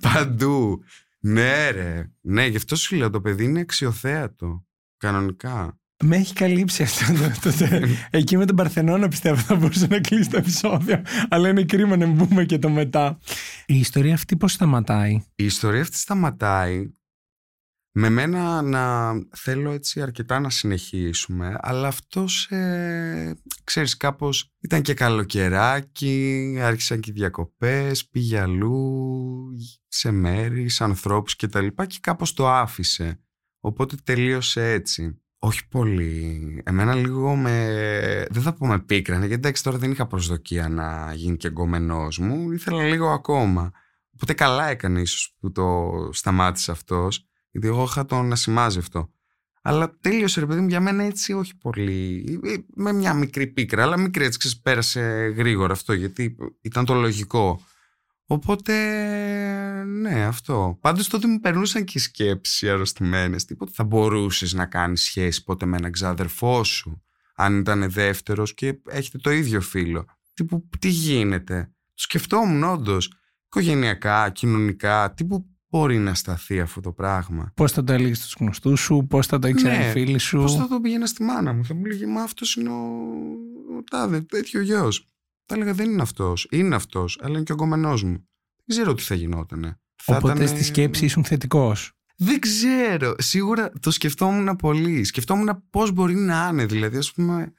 Παντού. 0.00 0.82
Ναι 1.20 1.70
ρε. 1.70 2.12
Ναι, 2.20 2.46
γι' 2.46 2.56
αυτό 2.56 2.76
σου 2.76 2.96
λέω 2.96 3.10
το 3.10 3.20
παιδί 3.20 3.44
είναι 3.44 3.60
αξιοθέατο. 3.60 4.66
Κανονικά. 4.96 5.78
Με 6.02 6.16
έχει 6.16 6.34
καλύψει 6.34 6.82
αυτό. 6.82 7.04
Το, 7.42 7.58
το, 7.58 7.66
εκεί 8.18 8.36
με 8.36 8.44
τον 8.44 8.56
Παρθενώνα 8.56 9.08
πιστεύω 9.08 9.40
θα 9.40 9.54
μπορούσε 9.54 9.86
να 9.86 10.00
κλείσει 10.00 10.30
το 10.30 10.36
επεισόδιο. 10.36 11.02
Αλλά 11.28 11.48
είναι 11.48 11.64
κρίμα 11.64 11.96
να 11.96 12.06
μπούμε 12.06 12.44
και 12.44 12.58
το 12.58 12.68
μετά. 12.68 13.18
Η 13.66 13.78
ιστορία 13.78 14.14
αυτή 14.14 14.36
πώς 14.36 14.52
σταματάει; 14.52 15.12
Η 15.34 15.44
ιστορία 15.44 15.80
αυτή 15.80 15.96
σταματάει 15.98 16.92
με 17.96 18.08
μένα 18.08 18.62
να 18.62 19.12
θέλω 19.36 19.70
έτσι 19.70 20.02
αρκετά 20.02 20.40
να 20.40 20.50
συνεχίσουμε, 20.50 21.56
αλλά 21.60 21.88
αυτός, 21.88 22.50
ε, 22.50 23.36
ξέρεις, 23.64 23.96
κάπως 23.96 24.54
ήταν 24.60 24.82
και 24.82 24.94
καλοκαιράκι, 24.94 26.56
άρχισαν 26.60 27.00
και 27.00 27.10
οι 27.10 27.14
διακοπές, 27.14 28.08
πήγε 28.08 28.40
αλλού, 28.40 29.48
σε 29.88 30.10
μέρη, 30.10 30.68
σε 30.68 30.84
ανθρώπους 30.84 31.36
και 31.36 31.48
τα 31.48 31.60
λοιπά 31.60 31.86
και 31.86 31.98
κάπως 32.00 32.32
το 32.32 32.48
άφησε. 32.50 33.20
Οπότε 33.60 33.96
τελείωσε 34.04 34.70
έτσι. 34.70 35.23
Όχι 35.44 35.68
πολύ. 35.68 36.60
Εμένα 36.64 36.94
λίγο 36.94 37.36
με. 37.36 38.26
Δεν 38.30 38.42
θα 38.42 38.52
πω 38.52 38.66
με 38.66 38.78
πίκρανε, 38.78 39.26
γιατί 39.26 39.34
εντάξει 39.34 39.62
τώρα 39.62 39.78
δεν 39.78 39.90
είχα 39.90 40.06
προσδοκία 40.06 40.68
να 40.68 41.12
γίνει 41.14 41.36
και 41.36 41.46
εγκομενός 41.46 42.18
μου. 42.18 42.52
Ήθελα 42.52 42.82
λίγο 42.82 43.08
ακόμα. 43.08 43.70
Οπότε 44.14 44.32
καλά 44.32 44.68
έκανε 44.68 45.00
ίσως 45.00 45.36
που 45.40 45.52
το 45.52 45.90
σταμάτησε 46.12 46.70
αυτός, 46.70 47.26
γιατί 47.50 47.66
εγώ 47.66 47.82
είχα 47.82 48.04
τον 48.04 48.32
ασημάζευτο. 48.32 49.10
Αλλά 49.62 49.96
τέλειωσε 50.00 50.40
ρε 50.40 50.46
παιδί 50.46 50.60
μου 50.60 50.68
για 50.68 50.80
μένα 50.80 51.02
έτσι 51.04 51.32
όχι 51.32 51.56
πολύ. 51.56 52.40
Με 52.74 52.92
μια 52.92 53.14
μικρή 53.14 53.46
πίκρα, 53.46 53.82
αλλά 53.82 53.96
μικρή 53.96 54.24
έτσι 54.24 54.38
ξεσπέρασε 54.38 55.34
γρήγορα 55.36 55.72
αυτό, 55.72 55.92
γιατί 55.92 56.36
ήταν 56.60 56.84
το 56.84 56.94
λογικό. 56.94 57.60
Οπότε, 58.26 58.74
ναι, 59.84 60.24
αυτό. 60.24 60.78
Πάντως 60.80 61.08
τότε 61.08 61.26
μου 61.26 61.40
περνούσαν 61.40 61.84
και 61.84 61.98
σκέψεις 61.98 62.68
αρρωστημένες. 62.68 63.44
Τίποτα 63.44 63.72
θα 63.74 63.84
μπορούσες 63.84 64.52
να 64.52 64.66
κάνεις 64.66 65.02
σχέση 65.02 65.44
ποτέ 65.44 65.66
με 65.66 65.76
έναν 65.76 65.90
ξάδερφό 65.90 66.64
σου, 66.64 67.02
αν 67.34 67.58
ήταν 67.58 67.90
δεύτερος 67.90 68.54
και 68.54 68.80
έχετε 68.88 69.18
το 69.18 69.30
ίδιο 69.30 69.60
φίλο. 69.60 70.04
Τύπου, 70.34 70.68
τι 70.78 70.88
γίνεται; 70.88 71.62
Το 71.94 72.02
σκεφτόμουν 72.02 72.64
όντως. 72.64 73.12
Οικογενειακά, 73.46 74.30
κοινωνικά. 74.30 75.14
Τύπου, 75.14 75.46
μπορεί 75.68 75.98
να 75.98 76.14
σταθεί 76.14 76.60
αυτό 76.60 76.80
το 76.80 76.92
πράγμα. 76.92 77.52
Πώς 77.54 77.72
θα 77.72 77.84
το 77.84 77.92
έλεγες 77.92 78.18
στους 78.18 78.36
γνωστούς 78.38 78.80
σου, 78.80 79.06
πώς 79.08 79.26
θα 79.26 79.38
το 79.38 79.48
ήξερε 79.48 79.76
Ναι, 79.78 79.88
οι 79.88 79.90
φίλοι 79.90 80.18
σου; 80.18 80.38
Πώς 80.38 80.56
θα 80.56 80.68
το 80.68 80.80
πήγαινα 80.80 81.06
στη 81.06 81.22
μάνα 81.22 81.52
μου, 81.52 81.64
θα 81.64 81.74
μου 81.74 81.84
λέγε 81.84 82.06
Μα 82.06 82.22
αυτός 82.22 82.54
είναι 82.54 82.68
ο, 82.68 82.82
ο 83.76 83.82
τάδε, 83.90 84.20
τέτοιο 84.20 84.60
γιος. 84.60 85.08
Θα 85.46 85.54
έλεγα 85.54 85.72
Δεν 85.72 85.90
είναι 85.90 86.02
αυτός. 86.02 86.46
Είναι 86.50 86.74
αυτός, 86.74 87.18
αλλά 87.22 87.34
είναι 87.34 87.42
και 87.42 87.52
ο 87.52 87.56
κομμενό 87.56 87.90
μου. 87.90 88.28
Δεν 88.66 88.66
ξέρω 88.66 88.94
τι 88.94 89.02
θα 89.02 89.14
γινότανε. 89.14 89.80
Θα 90.02 90.16
Οπότε 90.16 90.32
ήτανε- 90.32 90.48
στη 90.48 90.64
σκέψη 90.64 91.04
ήσουν 91.04 91.24
θετικός. 91.24 91.92
Δεν 92.16 92.40
ξέρω. 92.40 93.14
Σίγουρα 93.18 93.70
το 93.80 93.90
σκεφτόμουν 93.90 94.56
πολύ. 94.56 95.04
Σκεφτόμουν 95.04 95.64
πώς 95.70 95.92
μπορεί 95.92 96.14
να 96.14 96.48
είναι. 96.52 96.66
Δηλαδή, 96.66 96.96
ας 96.96 97.12
πούμε. 97.12 97.52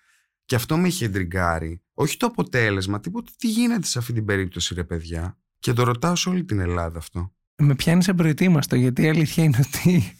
Και 0.46 0.56
αυτό 0.56 0.78
με 0.78 0.88
είχε 0.88 1.06
εντριγκάρει. 1.06 1.82
Όχι 1.94 2.18
το 2.18 2.26
αποτέλεσμα, 2.26 3.00
τίποτα. 3.00 3.32
Τι 3.38 3.48
γίνεται 3.50 3.86
σε 3.88 4.00
αυτή 4.00 4.14
την 4.14 4.26
περίπτωση, 4.26 4.74
ρε 4.74 4.84
παιδιά; 4.84 5.38
Και 5.60 5.74
το 5.74 5.84
ρωτάω 5.84 6.16
σε 6.16 6.30
όλη 6.30 6.44
την 6.44 6.60
Ελλάδα 6.60 6.98
αυτό. 6.98 7.34
Με 7.58 7.76
πιάνει 7.76 8.06
απροετοίμαστο, 8.08 8.76
γιατί 8.76 9.02
η 9.02 9.08
αλήθεια 9.10 9.44
είναι 9.44 9.60
ότι 9.68 10.18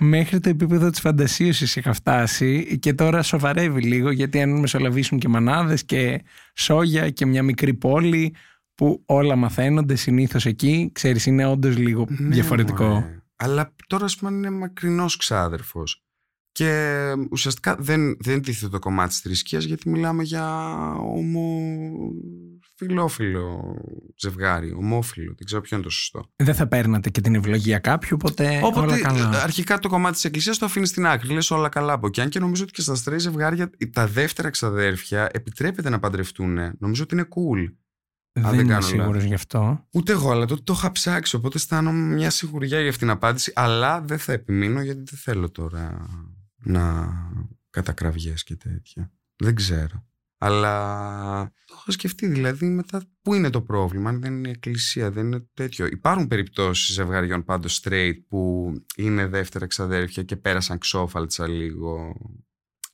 μέχρι 0.00 0.40
το 0.40 0.48
επίπεδο 0.48 0.90
της 0.90 1.00
φαντασίωσης 1.00 1.76
είχα 1.76 1.92
φτάσει 1.92 2.78
και 2.78 2.94
τώρα 2.94 3.22
σοβαρεύει 3.22 3.82
λίγο 3.82 4.10
γιατί 4.10 4.40
αν 4.40 4.58
μεσολαβήσουν 4.60 5.18
και 5.18 5.28
μανάδες 5.28 5.84
και 5.84 6.22
σόγια 6.54 7.10
και 7.10 7.26
μια 7.26 7.42
μικρή 7.42 7.74
πόλη 7.74 8.34
που 8.74 9.02
όλα 9.06 9.36
μαθαίνονται 9.36 9.94
συνήθως 9.94 10.46
εκεί, 10.46 10.90
ξέρεις 10.94 11.26
είναι 11.26 11.46
όντως 11.46 11.76
λίγο 11.76 12.06
Ναι, 12.08 12.28
διαφορετικό. 12.34 12.84
μωρέ. 12.84 13.22
Αλλά 13.36 13.74
τώρα, 13.86 14.04
ας 14.04 14.16
πούμε, 14.16 14.30
είναι 14.36 14.50
μακρινός 14.50 15.16
ξάδερφος. 15.16 16.04
Και 16.52 16.94
ουσιαστικά 17.30 17.76
δεν, 17.78 18.16
δεν 18.20 18.42
τίθεται 18.42 18.68
το 18.70 18.78
κομμάτι 18.78 19.08
της 19.08 19.20
θρησκείας 19.20 19.64
γιατί 19.64 19.88
μιλάμε 19.88 20.22
για 20.22 20.44
ομοφιλόφιλο 22.88 23.76
ζευγάρι, 24.16 24.72
ομόφιλο. 24.72 25.34
Δεν 25.36 25.46
ξέρω 25.46 25.60
ποιο 25.60 25.76
είναι 25.76 25.84
το 25.84 25.90
σωστό. 25.92 26.30
Δεν 26.36 26.54
θα 26.54 26.66
παίρνατε 26.66 27.10
και 27.10 27.20
την 27.20 27.34
ευλογία 27.34 27.78
κάποιου, 27.78 28.16
οπότε, 28.20 28.60
Οπότε 28.62 28.86
όλα 28.86 29.00
καλά. 29.00 29.42
αρχικά 29.42 29.78
το 29.78 29.88
κομμάτι 29.88 30.14
της 30.14 30.24
εκκλησίας 30.24 30.58
το 30.58 30.64
αφήνεις 30.66 30.88
στην 30.88 31.06
άκρη. 31.06 31.32
Λες 31.32 31.50
όλα 31.50 31.68
καλά 31.68 31.92
από 31.92 32.06
εκεί. 32.06 32.20
Αν 32.20 32.28
και 32.28 32.38
νομίζω 32.38 32.62
ότι 32.62 32.72
και 32.72 32.80
στα 32.80 32.94
στρέι 32.94 33.18
ζευγάρια 33.18 33.70
τα 33.92 34.06
δεύτερα 34.06 34.50
ξαδέρφια 34.50 35.28
επιτρέπεται 35.32 35.88
να 35.90 35.98
παντρευτούν. 35.98 36.58
Νομίζω 36.78 37.02
ότι 37.02 37.14
είναι 37.14 37.26
cool. 37.34 37.72
δεν 38.32 38.50
δεν 38.50 38.54
είμαι 38.60 38.68
κάνω 38.68 38.80
σίγουρος 38.80 39.08
λάθος. 39.08 39.24
γι' 39.24 39.34
αυτό. 39.34 39.86
Ούτε 39.90 40.12
εγώ, 40.12 40.30
αλλά 40.30 40.44
τότε 40.46 40.62
το 40.64 40.72
είχα 40.76 40.92
ψάξει. 40.92 41.36
Οπότε 41.36 41.56
αισθάνομαι 41.56 42.14
μια 42.14 42.30
σιγουριά 42.30 42.80
για 42.80 42.88
αυτήν 42.88 43.06
την 43.06 43.16
απάντηση. 43.16 43.52
Αλλά 43.54 44.00
δεν 44.00 44.18
θα 44.18 44.32
επιμείνω 44.32 44.82
γιατί 44.82 45.02
δεν 45.04 45.18
θέλω 45.18 45.50
τώρα 45.50 46.06
να 46.56 47.08
κατακραυγές 47.70 48.44
και 48.44 48.56
τέτοια. 48.56 49.12
Δεν 49.36 49.54
ξέρω. 49.54 50.04
Αλλά 50.42 51.52
το 51.64 51.74
έχω 51.78 51.90
σκεφτεί 51.90 52.26
δηλαδή 52.26 52.66
μετά 52.66 53.02
πού 53.22 53.34
είναι 53.34 53.50
το 53.50 53.62
πρόβλημα, 53.62 54.08
αν 54.08 54.20
δεν 54.20 54.32
είναι 54.32 54.48
η 54.48 54.50
εκκλησία, 54.50 55.10
δεν 55.10 55.26
είναι 55.26 55.48
τέτοιο. 55.54 55.86
Υπάρχουν 55.86 56.28
περιπτώσεις 56.28 56.94
ζευγαριών 56.94 57.44
πάντως 57.44 57.82
straight 57.82 58.14
που 58.28 58.72
είναι 58.96 59.26
δεύτερα 59.26 59.66
ξαδέρφια 59.66 60.22
και 60.22 60.36
πέρασαν 60.36 60.78
ξόφαλτσα 60.78 61.48
λίγο 61.48 62.16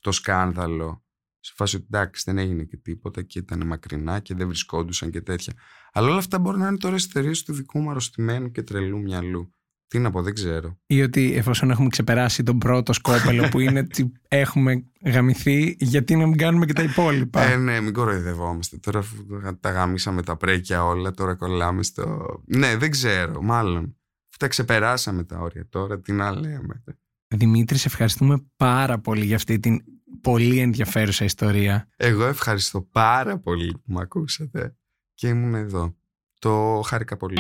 το 0.01 0.13
σκάνδαλο. 0.13 1.05
Σε 1.41 1.53
φάση 1.57 1.77
ότι 1.77 1.85
εντάξει 1.91 2.23
δεν 2.27 2.39
έγινε 2.39 2.65
και 2.65 2.77
τίποτα 2.77 3.23
και 3.23 3.39
ήταν 3.39 3.67
μακρινά 3.67 4.21
και 4.21 4.35
δεν 4.35 4.47
βρισκόντουσαν 4.47 5.11
και 5.11 5.21
τέτοια. 5.21 5.55
Αλλά 5.93 6.09
όλα 6.09 6.19
αυτά 6.19 6.39
μπορεί 6.39 6.59
να 6.59 6.69
είναι 6.69 6.79
τώρα 6.79 6.97
εταιρείε 6.97 7.33
του 7.45 7.53
δικού 7.53 7.79
μου 7.79 7.91
αρρωστημένου 7.91 8.51
και 8.51 8.63
τρελού 8.63 8.99
μυαλού. 9.01 9.51
Τι 9.89 9.99
να 9.99 10.11
πω, 10.11 10.23
δεν 10.23 10.35
ξέρω. 10.35 10.79
Ή 10.87 11.03
ότι 11.03 11.35
εφόσον 11.35 11.71
έχουμε 11.71 11.89
ξεπεράσει 11.89 12.43
τον 12.43 12.59
πρώτο 12.59 12.93
σκόπελο 12.93 13.49
που 13.49 13.61
είναι 13.61 13.79
ότι 13.91 14.13
έχουμε 14.29 14.85
γαμηθεί, 15.05 15.77
γιατί 15.79 16.17
να 16.17 16.27
μην 16.27 16.37
κάνουμε 16.37 16.67
και 16.67 16.73
τα 16.73 16.83
υπόλοιπα; 16.83 17.43
Ε, 17.43 17.57
ναι, 17.57 17.81
μην 17.81 17.93
κοροϊδευόμαστε. 17.93 18.77
Τώρα 18.77 18.99
αφού 18.99 19.17
τα 19.61 19.71
γαμίσαμε 19.71 20.23
τα 20.23 20.37
πρέκια 20.37 20.85
όλα, 20.85 21.11
τώρα 21.11 21.35
κολλάμε 21.35 21.83
στο. 21.83 22.27
Ναι, 22.47 22.77
δεν 22.77 22.91
ξέρω, 22.91 23.43
μάλλον. 23.43 23.97
Αφού 24.29 24.37
τα 24.39 24.49
ξεπεράσαμε 24.49 25.25
τα 25.25 25.39
όρια 25.39 25.67
τώρα, 25.69 26.01
τι 26.01 26.13
να 26.13 26.31
λέμε. 26.33 26.85
Δημήτρη, 27.29 27.79
σε 27.79 27.89
ευχαριστούμε 27.89 28.45
πάρα 28.57 28.99
πολύ 28.99 29.25
για 29.25 29.37
αυτή 29.37 29.59
την 29.59 29.81
πολύ 30.21 30.59
ενδιαφέρουσα 30.59 31.25
ιστορία. 31.25 31.89
Εγώ 31.97 32.25
ευχαριστώ 32.25 32.81
πάρα 32.81 33.39
πολύ 33.39 33.73
που 33.73 33.93
με 33.93 34.01
ακούσατε 34.01 34.77
και 35.15 35.29
ήμουν 35.29 35.55
εδώ. 35.55 35.97
Το 36.39 36.83
χάρηκα 36.87 37.17
πολύ. 37.17 37.37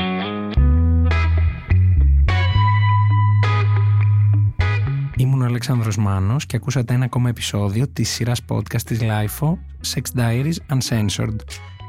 Ήμουν 5.19 5.43
ο 5.43 5.45
Αλέξανδρος 5.45 5.97
Μάνος 5.97 6.47
και 6.47 6.57
ακούσατε 6.57 6.95
ένα 6.95 7.05
ακόμα 7.05 7.29
επεισόδιο 7.29 7.89
της 7.89 8.09
σειράς 8.09 8.41
podcast 8.49 8.83
της 8.83 8.99
LIFO, 9.03 9.53
Sex 9.95 10.21
Diaries 10.21 10.55
Uncensored. 10.69 11.37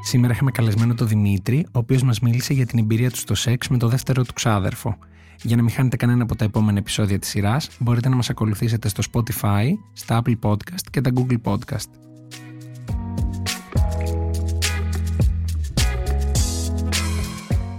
Σήμερα 0.02 0.32
είχαμε 0.32 0.50
καλεσμένο 0.50 0.94
τον 0.94 1.08
Δημήτρη, 1.08 1.66
ο 1.66 1.78
οποίος 1.78 2.02
μας 2.02 2.20
μίλησε 2.20 2.52
για 2.52 2.66
την 2.66 2.78
εμπειρία 2.78 3.10
του 3.10 3.16
στο 3.16 3.34
σεξ 3.34 3.68
με 3.68 3.78
το 3.78 3.88
δεύτερο 3.88 4.24
του 4.24 4.32
ξάδερφο. 4.32 4.98
Για 5.42 5.56
να 5.56 5.62
μην 5.62 5.70
χάνετε 5.70 5.96
κανένα 5.96 6.22
από 6.22 6.36
τα 6.36 6.44
επόμενα 6.44 6.78
επεισόδια 6.78 7.18
της 7.18 7.28
σειράς, 7.28 7.70
μπορείτε 7.78 8.08
να 8.08 8.16
μας 8.16 8.30
ακολουθήσετε 8.30 8.88
στο 8.88 9.02
Spotify, 9.12 9.66
στα 9.92 10.22
Apple 10.22 10.38
Podcast 10.42 10.82
και 10.90 11.00
τα 11.00 11.10
Google 11.14 11.40
Podcast. 11.42 11.88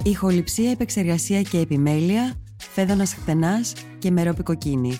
Ηχοληψία, 0.03 0.71
επεξεργασία 0.71 1.41
και 1.41 1.59
επιμέλεια, 1.59 2.33
φέδωνας 2.57 3.13
χτενάς 3.13 3.73
και 3.99 4.11
μερόπικοκίνη. 4.11 4.99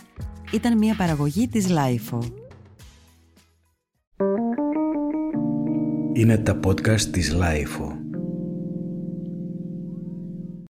Ήταν 0.51 0.77
μια 0.77 0.95
παραγωγή 0.95 1.47
της 1.47 1.67
Lifeo. 1.69 2.19
Είναι 6.13 6.37
τα 6.37 6.59
podcast 6.65 7.01
της 7.01 7.35
Lifeo. 7.35 7.98